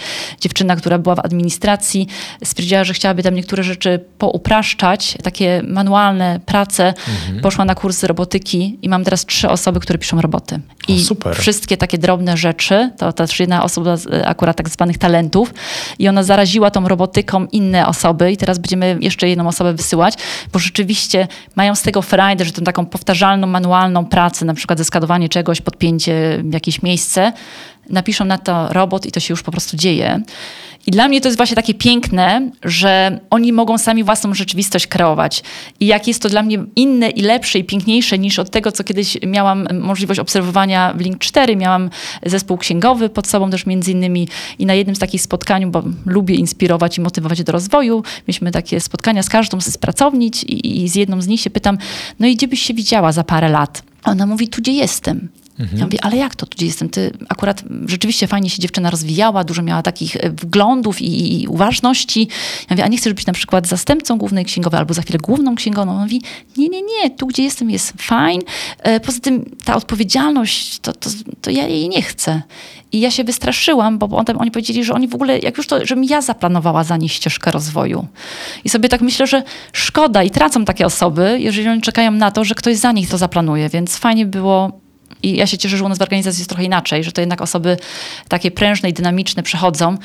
[0.41, 2.08] Dziewczyna, która była w administracji,
[2.43, 7.41] stwierdziła, że chciałaby tam niektóre rzeczy poupraszczać, takie manualne prace, mm -hmm.
[7.41, 10.60] poszła na kursy robotyki i mam teraz trzy osoby, które piszą roboty.
[10.88, 11.36] I o, super.
[11.36, 15.54] wszystkie takie drobne rzeczy, to też jedna osoba E, akurat tak zwanych talentów
[16.00, 20.14] i ona zaraziła tą robotyką inne osoby i teraz będziemy jeszcze jedną osobę wysyłać,
[20.54, 25.30] bo rzeczywiście mają z tego frajdę, że tą taką powtarzalną, manualną pracę, na przykład zeskadowanie
[25.30, 27.34] czegoś, podpięcie w jakieś miejsce,
[27.89, 30.22] napiszą na to robot i to się już po prostu dzieje.
[30.88, 35.44] I dla mnie to jest właśnie takie piękne, że oni mogą sami własną rzeczywistość kreować.
[35.80, 38.84] I jak jest to dla mnie inne i lepsze i piękniejsze niż od tego, co
[38.84, 41.56] kiedyś miałam możliwość obserwowania w Link 4.
[41.56, 41.90] Miałam
[42.26, 44.28] zespół księgowy pod sobą też między innymi
[44.60, 48.80] i na jednym z takich spotkań, bo lubię inspirować i motywować do rozwoju, mieliśmy takie
[48.80, 51.78] spotkania z każdą z pracownic i, i z jedną z nich się pytam,
[52.20, 53.84] no i gdzie byś się widziała za parę lat?
[54.04, 55.30] Ona mówi, tu gdzie jestem.
[55.60, 55.80] Mhm.
[55.80, 56.89] Ja mówię, ale jak to tu jestem?
[56.89, 62.28] Ty akurat rzeczywiście fajnie się dziewczyna rozwijała, dużo miała takich e, wglądów i, i uważności.
[62.60, 65.56] Ja mówię, a nie chcesz być na przykład zastępcą głównej księgowej albo za chwilę główną
[65.56, 65.91] księgową?
[65.91, 66.22] On mówi,
[66.58, 68.41] nie, nie, nie, tu gdzie jestem jest fajn.
[68.80, 71.10] E, poza tym ta odpowiedzialność, to, to,
[71.41, 72.41] to ja jej nie chcę.
[72.91, 75.86] I ja się wystraszyłam, bo potem oni powiedzieli, że oni w ogóle, jak już to,
[75.86, 78.08] żebym ja zaplanowała za nich ścieżkę rozwoju.
[78.64, 79.43] I sobie tak myślę, że
[79.74, 83.18] szkoda i tracą takie osoby, jeżeli oni czekają na to, że ktoś za nich to
[83.18, 83.70] zaplanuje.
[83.70, 84.83] Więc fajnie było
[85.24, 87.41] i ja się cieszę, że u nas w organizacji jest trochę inaczej, że to jednak
[87.41, 87.78] osoby
[88.28, 89.97] takie prężne i dynamiczne przychodzą.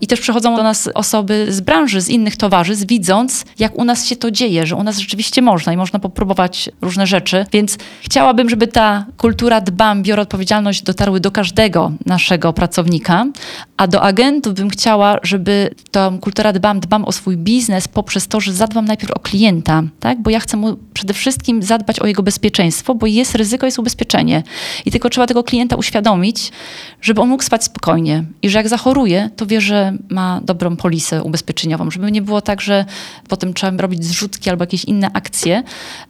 [0.00, 4.06] I też przychodzą do nas osoby z branży, z innych towarzystw, widząc, jak u nas
[4.06, 7.46] się to dzieje, że u nas rzeczywiście można i można popróbować różne rzeczy.
[7.52, 13.26] Więc chciałabym, żeby ta kultura dbam, biorę odpowiedzialność dotarły do każdego naszego pracownika,
[13.76, 18.40] a do agentów bym chciała, żeby ta kultura dbam, dbam o swój biznes poprzez to,
[18.40, 20.22] że zadbam najpierw o klienta, tak?
[20.22, 24.42] bo ja chcę mu przede wszystkim zadbać o jego bezpieczeństwo, bo jest ryzyko, jest ubezpieczenie.
[24.84, 26.52] I tylko trzeba tego klienta uświadomić,
[27.02, 31.22] żeby on mógł spać spokojnie i że jak zachoruje, to wie, że ma dobrą polisę
[31.22, 32.84] ubezpieczeniową, żeby nie było tak, że
[33.28, 35.62] potem trzeba robić zrzutki albo jakieś inne akcje,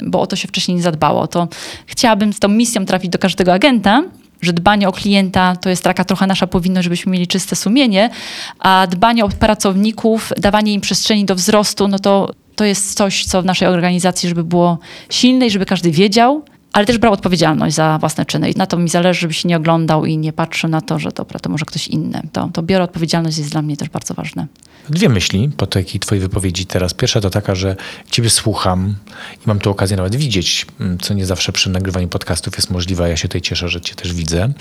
[0.03, 1.27] bo o to się wcześniej nie zadbało.
[1.27, 1.49] To
[1.87, 4.03] chciałabym z tą misją trafić do każdego agenta,
[4.43, 8.11] że dbanie o klienta to jest taka trochę nasza powinność, żebyśmy mieli czyste sumienie,
[8.59, 13.43] a dbanie o pracowników, dawanie im przestrzeni do wzrostu, no to to jest coś, co
[13.43, 14.79] w naszej organizacji, żeby było
[15.11, 16.43] silne i żeby każdy wiedział,
[16.77, 18.51] ale też brał odpowiedzialność za własne czyny.
[18.51, 21.11] I na to mi zależy, żeby się nie oglądał i nie patrzył na to, że
[21.11, 22.23] dobra, to może ktoś inny.
[22.33, 24.47] To, to biorę odpowiedzialność jest dla mnie też bardzo ważne.
[24.89, 26.95] Dwie myśli po takiej twojej wypowiedzi teraz.
[26.95, 27.77] Pierwsza to taka, że
[28.11, 28.95] ciebie słucham
[29.37, 33.09] i mam tu okazję nawet widzieć, mm, co nie zawsze przy nagrywaniu podcastów jest możliwe.
[33.09, 34.53] Ja się tutaj cieszę, że cię też widzę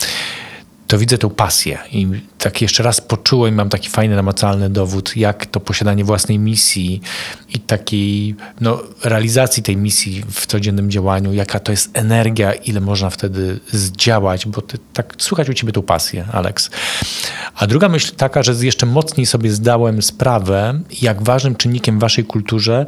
[0.88, 1.79] to widzę tą pasję.
[1.91, 2.07] I
[2.38, 7.01] tak jeszcze raz poczułem, mam taki fajny, namacalny dowód, jak to posiadanie własnej misji
[7.53, 13.09] i takiej no, realizacji tej misji w codziennym działaniu, jaka to jest energia, ile można
[13.09, 16.69] wtedy zdziałać, bo ty, tak słychać u ciebie tą pasję, Alex.
[17.55, 22.25] A druga myśl taka, że jeszcze mocniej sobie zdałem sprawę, jak ważnym czynnikiem w waszej
[22.25, 22.86] kulturze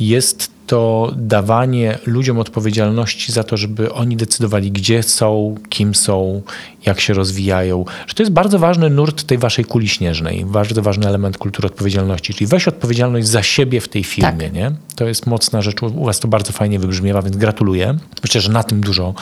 [0.00, 6.42] jest to dawanie ludziom odpowiedzialności za to, żeby oni decydowali, gdzie są, kim są,
[6.86, 7.84] jak się rozwijają.
[8.06, 12.34] Że to jest bardzo ważny nurt tej waszej kuli śnieżnej, bardzo ważny element kultury odpowiedzialności,
[12.34, 14.30] czyli weź odpowiedzialność za siebie w tej firmie.
[14.32, 14.52] Tak.
[14.52, 14.72] Nie?
[14.96, 15.82] To jest mocna rzecz.
[15.82, 17.98] U was to bardzo fajnie wybrzmiewa, więc gratuluję.
[18.22, 19.14] Myślę, że na tym dużo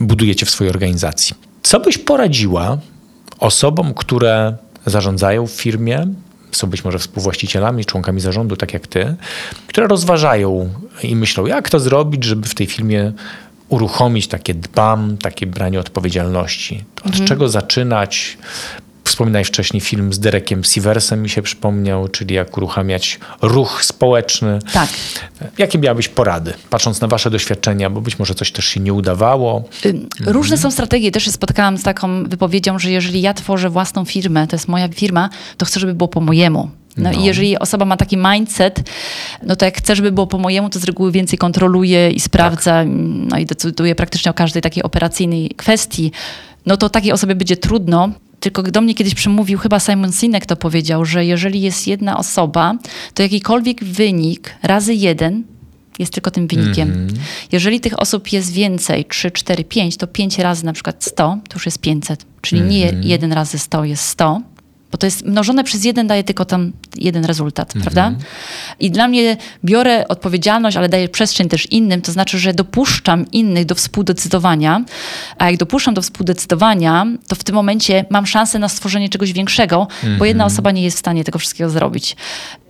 [0.00, 1.34] budujecie w swojej organizacji.
[1.62, 2.78] Co byś poradziła
[3.38, 6.06] osobom, które zarządzają w firmie,
[6.56, 9.14] są być może współwłaścicielami, członkami zarządu, tak jak ty,
[9.66, 10.70] które rozważają
[11.02, 13.12] i myślą, jak to zrobić, żeby w tej firmie
[13.68, 16.84] uruchomić takie dbam, takie branie odpowiedzialności.
[17.00, 17.26] Od mhm.
[17.26, 18.38] czego zaczynać?
[19.04, 24.58] Wspominałeś wcześniej film z Derekiem Siversem mi się przypomniał, czyli jak uruchamiać ruch społeczny.
[24.72, 24.88] Tak.
[25.58, 29.64] Jakie miałabyś porady, patrząc na wasze doświadczenia, bo być może coś też się nie udawało?
[30.26, 31.10] Różne są strategie.
[31.10, 34.88] Też się spotkałam z taką wypowiedzią, że jeżeli ja tworzę własną firmę, to jest moja
[34.88, 36.70] firma, to chcę, żeby było po mojemu.
[36.96, 38.90] No, no, i jeżeli osoba ma taki mindset,
[39.42, 42.72] no to jak chce, żeby było po mojemu, to z reguły więcej kontroluje i sprawdza,
[42.72, 42.86] tak.
[43.28, 46.12] no i decyduje praktycznie o każdej takiej operacyjnej kwestii,
[46.66, 48.10] no to takiej osobie będzie trudno.
[48.44, 52.74] Tylko do mnie kiedyś przemówił, chyba Simon Sinek to powiedział, że jeżeli jest jedna osoba,
[53.14, 55.44] to jakikolwiek wynik razy jeden
[55.98, 56.92] jest tylko tym wynikiem.
[56.92, 57.18] Mm -hmm.
[57.52, 61.54] Jeżeli tych osób jest więcej, 3, 4, 5, to 5 razy na przykład 100, to
[61.54, 62.26] już jest 500.
[62.40, 62.76] Czyli mm -hmm.
[62.76, 63.02] nie mhm.
[63.02, 64.40] jeden razy 100 jest 100,
[64.94, 67.82] bo to jest mnożone przez jeden daje tylko tam jeden rezultat, mhm.
[67.82, 68.18] prawda?
[68.80, 73.64] I dla mnie biorę odpowiedzialność, ale daję przestrzeń też innym, to znaczy, że dopuszczam innych
[73.64, 74.84] do współdecydowania,
[75.38, 79.88] a jak dopuszczam do współdecydowania, to w tym momencie mam szansę na stworzenie czegoś większego,
[80.18, 80.54] bo jedna mhm.
[80.54, 82.16] osoba nie jest w stanie tego wszystkiego zrobić.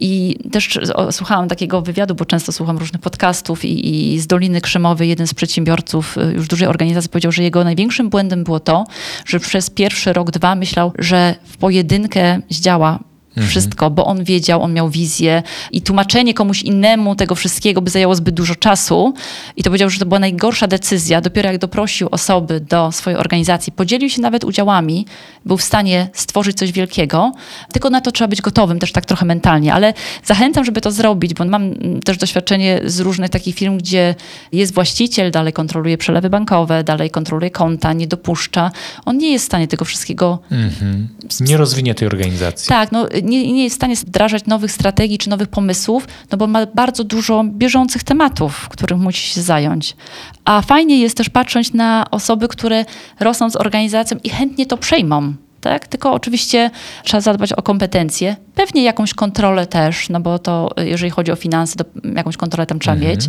[0.00, 0.78] I też
[1.10, 5.34] słuchałam takiego wywiadu, bo często słucham różnych podcastów i, i z Doliny Krzemowej jeden z
[5.34, 8.84] przedsiębiorców y, już dużej organizacji powiedział, że jego największym błędem było to,
[9.26, 12.13] że przez pierwszy rok, dwa myślał, że w pojedynkę
[12.50, 12.98] zdziała
[13.36, 13.48] Mhm.
[13.48, 18.14] Wszystko, bo on wiedział, on miał wizję i tłumaczenie komuś innemu tego wszystkiego by zajęło
[18.14, 19.14] zbyt dużo czasu.
[19.56, 21.20] I to powiedział, że to była najgorsza decyzja.
[21.20, 25.06] Dopiero jak doprosił osoby do swojej organizacji, podzielił się nawet udziałami,
[25.44, 27.32] był w stanie stworzyć coś wielkiego.
[27.72, 29.74] Tylko na to trzeba być gotowym, też tak trochę mentalnie.
[29.74, 31.74] Ale zachęcam, żeby to zrobić, bo mam
[32.04, 34.14] też doświadczenie z różnych takich firm, gdzie
[34.52, 38.70] jest właściciel, dalej kontroluje przelewy bankowe, dalej kontroluje konta, nie dopuszcza.
[39.04, 40.38] On nie jest w stanie tego wszystkiego.
[40.50, 41.08] Mhm.
[41.40, 42.68] Nie rozwinie tej organizacji.
[42.68, 46.46] Tak, no nie, nie jest w stanie wdrażać nowych strategii czy nowych pomysłów, no bo
[46.46, 49.96] ma bardzo dużo bieżących tematów, których musi się zająć.
[50.44, 52.84] A fajnie jest też patrzeć na osoby, które
[53.20, 55.34] rosną z organizacją i chętnie to przejmą.
[55.60, 55.88] Tak?
[55.88, 56.70] Tylko oczywiście
[57.04, 61.76] trzeba zadbać o kompetencje, pewnie jakąś kontrolę też, no bo to jeżeli chodzi o finanse,
[61.76, 61.84] to
[62.16, 63.12] jakąś kontrolę tam trzeba mhm.
[63.12, 63.28] mieć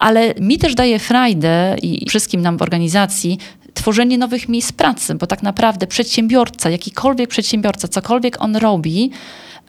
[0.00, 3.38] ale mi też daje frajdę i wszystkim nam w organizacji
[3.74, 9.10] tworzenie nowych miejsc pracy, bo tak naprawdę przedsiębiorca, jakikolwiek przedsiębiorca, cokolwiek on robi,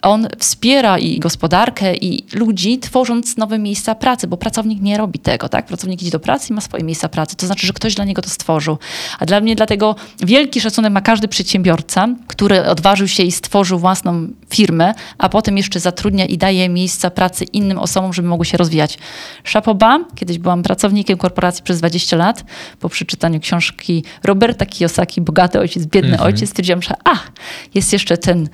[0.02, 5.50] on wspiera i gospodarkę, i ludzi, tworząc nowe miejsca pracy, bo pracownik nie robi tego,
[5.50, 5.66] tak?
[5.66, 7.36] Pracownik idzie do pracy i ma swoje miejsca pracy.
[7.36, 8.78] To znaczy, że ktoś dla niego to stworzył.
[9.20, 14.28] A dla mnie dlatego wielki szacunek ma każdy przedsiębiorca, który odważył się i stworzył własną
[14.50, 18.98] firmę, a potem jeszcze zatrudnia i daje miejsca pracy innym osobom, żeby mogły się rozwijać.
[19.44, 22.44] Szapoba, kiedyś byłam pracownikiem korporacji przez 20 lat,
[22.80, 26.28] po przeczytaniu książki Roberta Kiyosaki, Bogaty ojciec, biedny mhm.
[26.28, 27.32] ojciec, stwierdziłam, że ach,
[27.74, 28.50] jest jeszcze ten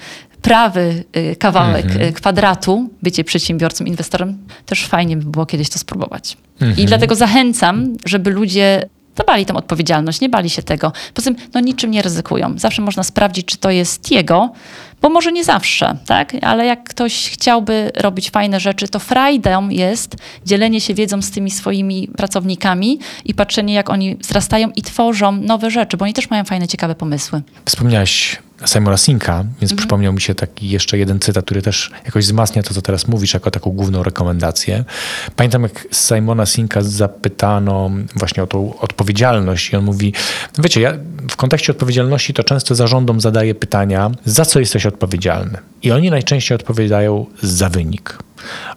[0.48, 2.02] prawy y, kawałek mhm.
[2.02, 6.38] Y, kwadratu, bycie przedsiębiorcą, inwestorem, też fajnie by było kiedyś to spróbować.
[6.62, 6.80] Mhm.
[6.80, 8.90] I dlatego zachęcam, żeby ludzie
[9.28, 10.92] bali tą odpowiedzialność, nie bali się tego.
[11.14, 12.54] Poza tym, no niczym nie ryzykują.
[12.58, 14.52] Zawsze można sprawdzić, czy to jest jego,
[15.02, 16.34] bo może nie zawsze, tak?
[16.42, 21.52] Ale jak ktoś chciałby robić fajne rzeczy, to frajdą jest dzielenie się wiedzą z tymi
[21.52, 26.44] swoimi pracownikami i patrzenie, jak oni wzrastają i tworzą nowe rzeczy, bo oni też mają
[26.44, 27.42] fajne, ciekawe pomysły.
[27.66, 29.78] Wspomniałaś Simona Sinka, więc mhm.
[29.78, 33.34] przypomniał mi się taki jeszcze jeden cytat, który też jakoś wzmacnia to, co teraz mówisz,
[33.34, 34.84] jako taką główną rekomendację.
[35.36, 40.14] Pamiętam, jak Simona Sinka zapytano właśnie o tą odpowiedzialność i on mówi,
[40.58, 40.94] no wiecie, ja
[41.32, 45.58] w kontekście odpowiedzialności to często zarządom zadaję pytania, za co jesteś odpowiedzialny?
[45.84, 48.18] I oni najczęściej odpowiadają za wynik.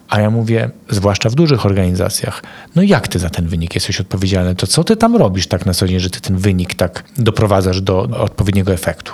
[0.09, 2.43] A ja mówię, zwłaszcza w dużych organizacjach,
[2.75, 4.55] no jak ty za ten wynik jesteś odpowiedzialny?
[4.55, 7.81] To co ty tam robisz tak na co dzień, że ty ten wynik tak doprowadzasz
[7.81, 9.13] do odpowiedniego efektu?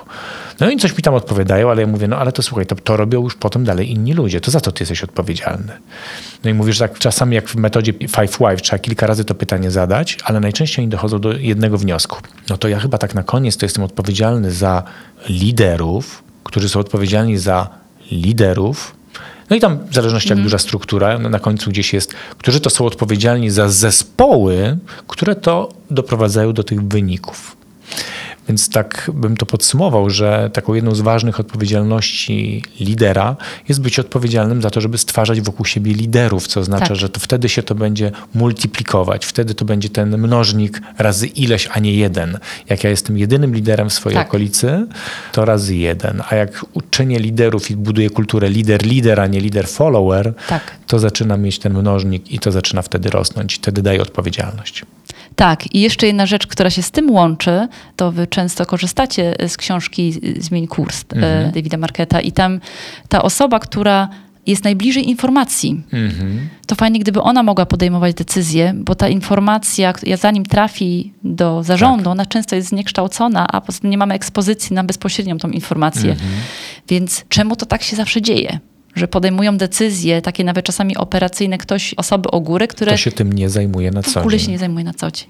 [0.59, 2.97] No i coś mi tam odpowiadają, ale ja mówię, no ale to słuchaj, to, to
[2.97, 4.41] robią już potem dalej inni ludzie.
[4.41, 5.73] To za to ty jesteś odpowiedzialny.
[6.43, 9.71] No i mówisz, tak czasami jak w metodzie Five Why trzeba kilka razy to pytanie
[9.71, 12.17] zadać, ale najczęściej oni dochodzą do jednego wniosku.
[12.49, 14.83] No to ja chyba tak na koniec to jestem odpowiedzialny za
[15.29, 17.69] liderów, którzy są odpowiedzialni za
[18.11, 18.96] liderów,
[19.49, 20.43] no i tam w zależności jak mm.
[20.43, 24.77] duża struktura, no na końcu gdzieś jest, którzy to są odpowiedzialni za zespoły,
[25.07, 27.56] które to doprowadzają do tych wyników.
[28.47, 33.35] Więc tak bym to podsumował, że taką jedną z ważnych odpowiedzialności lidera
[33.67, 36.97] jest być odpowiedzialnym za to, żeby stwarzać wokół siebie liderów, co oznacza, tak.
[36.97, 41.79] że to wtedy się to będzie multiplikować, wtedy to będzie ten mnożnik razy ileś, a
[41.79, 42.39] nie jeden.
[42.69, 44.27] Jak ja jestem jedynym liderem w swojej tak.
[44.27, 44.87] okolicy,
[45.31, 46.23] to razy jeden.
[46.29, 50.77] A jak uczynię liderów i buduję kulturę lider-lider, a nie lider-follower, tak.
[50.87, 53.55] to zaczyna mieć ten mnożnik i to zaczyna wtedy rosnąć.
[53.55, 54.85] Wtedy daje odpowiedzialność.
[55.35, 59.57] Tak, i jeszcze jedna rzecz, która się z tym łączy, to wy często korzystacie z
[59.57, 61.51] książki Zmień kurs e, mhm.
[61.51, 62.59] Davida Marketa i tam
[63.09, 64.09] ta osoba, która
[64.45, 65.83] jest najbliżej informacji.
[66.67, 72.11] To fajnie, gdyby ona mogła podejmować decyzje, bo ta informacja, zanim trafi do zarządu, Tak.
[72.11, 76.11] ona często jest zniekształcona, a poza tym nie mamy ekspozycji na bezpośrednią tą informację.
[76.11, 76.29] Mhm.
[76.89, 78.59] Więc czemu to tak się zawsze dzieje?
[78.97, 83.33] Że podejmują decyzje, takie nawet czasami operacyjne, ktoś, osoby o górę, które Kto się tym
[83.33, 84.45] nie zajmuje na w co ogóle dzień.
[84.45, 85.27] się nie zajmuje na co dzień.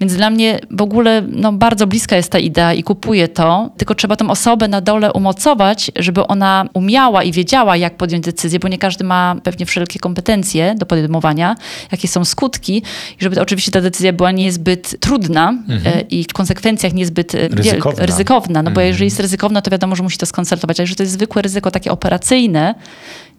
[0.00, 3.94] Więc dla mnie w ogóle no, bardzo bliska jest ta idea i kupuję to, tylko
[3.94, 8.68] trzeba tą osobę na dole umocować, żeby ona umiała i wiedziała, jak podjąć decyzję, bo
[8.68, 11.56] nie każdy ma pewnie wszelkie kompetencje do podejmowania,
[11.92, 12.76] jakie są skutki
[13.20, 15.54] i żeby to, oczywiście ta decyzja była niezbyt trudna
[15.84, 18.06] e, i w konsekwencjach niezbyt e, wiel- Ryzykowna.
[18.06, 18.62] ryzykowna.
[18.62, 21.12] No bo jeżeli jest ryzykowna, to wiadomo, że musi to skonsultować, ale jeżeli to jest
[21.12, 22.74] zwykłe ryzyko takie operacyjne,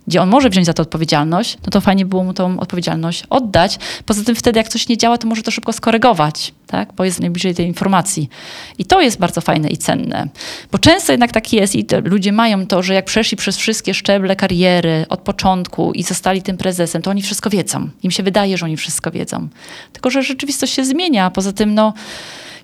[0.09, 3.79] gdzie on może wziąć za to odpowiedzialność, no to fajnie było mu tą odpowiedzialność oddać.
[4.05, 6.93] Poza tym wtedy, jak coś nie działa, to może to szybko skorygować, tak?
[6.93, 8.29] bo jest najbliżej tej informacji.
[8.77, 10.27] I to jest bardzo fajne i cenne.
[10.71, 14.35] Bo często jednak tak jest i ludzie mają to, że jak przeszli przez wszystkie szczeble
[14.35, 17.89] kariery od początku i zostali tym prezesem, to oni wszystko wiedzą.
[18.03, 19.47] Im się wydaje, że oni wszystko wiedzą.
[19.93, 21.29] Tylko, że rzeczywistość się zmienia.
[21.29, 21.93] Poza tym, no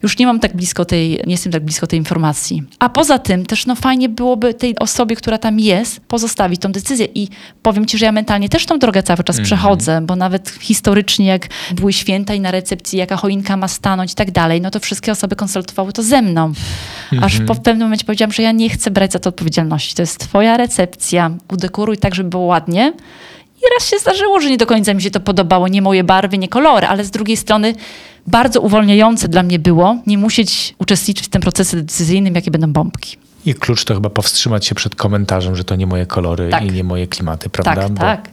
[0.03, 2.63] już nie mam tak blisko tej, nie jestem tak blisko tej informacji.
[2.79, 7.07] A poza tym też no fajnie byłoby tej osobie, która tam jest, pozostawić tą decyzję.
[7.15, 7.27] I
[7.61, 11.47] powiem ci, że ja mentalnie też tą drogę cały czas przechodzę, bo nawet historycznie, jak
[11.75, 15.11] były święta i na recepcji, jaka choinka ma stanąć i tak dalej, no to wszystkie
[15.11, 16.53] osoby konsultowały to ze mną.
[17.21, 19.95] Aż po w pewnym momencie powiedziałam, że ja nie chcę brać za to odpowiedzialności.
[19.95, 22.93] To jest twoja recepcja, udekoruj tak, żeby było ładnie.
[23.79, 26.47] Raz się zdarzyło, że nie do końca mi się to podobało, nie moje barwy, nie
[26.47, 27.75] kolory, ale z drugiej strony
[28.27, 33.17] bardzo uwolniające dla mnie było nie musieć uczestniczyć w tym procesie decyzyjnym, jakie będą bombki.
[33.45, 36.63] I klucz to chyba powstrzymać się przed komentarzem, że to nie moje kolory Tak.
[36.65, 37.75] i nie moje klimaty, prawda?
[37.81, 38.29] Tak, Bo tak.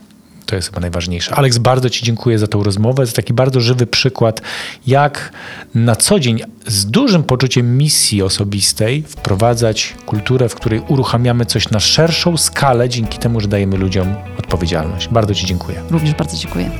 [0.52, 1.34] To jest chyba najważniejsze.
[1.34, 4.42] Aleks, bardzo Ci dziękuję za tą rozmowę, za taki bardzo żywy przykład,
[4.86, 5.32] jak
[5.74, 11.80] na co dzień z dużym poczuciem misji osobistej wprowadzać kulturę, w której uruchamiamy coś na
[11.80, 15.08] szerszą skalę, dzięki temu, że dajemy ludziom odpowiedzialność.
[15.08, 15.82] Bardzo Ci dziękuję.
[15.90, 16.70] Również bardzo dziękuję.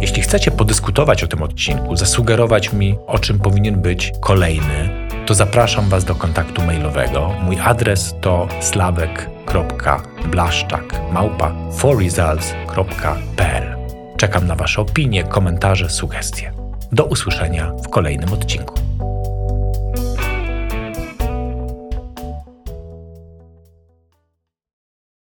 [0.00, 5.88] Jeśli chcecie podyskutować o tym odcinku, zasugerować mi, o czym powinien być kolejny, to zapraszam
[5.88, 7.34] Was do kontaktu mailowego.
[7.42, 13.76] Mój adres to slawek.blaszczak małpa forresults.pl
[14.16, 16.52] Czekam na Wasze opinie, komentarze, sugestie.
[16.92, 18.74] Do usłyszenia w kolejnym odcinku.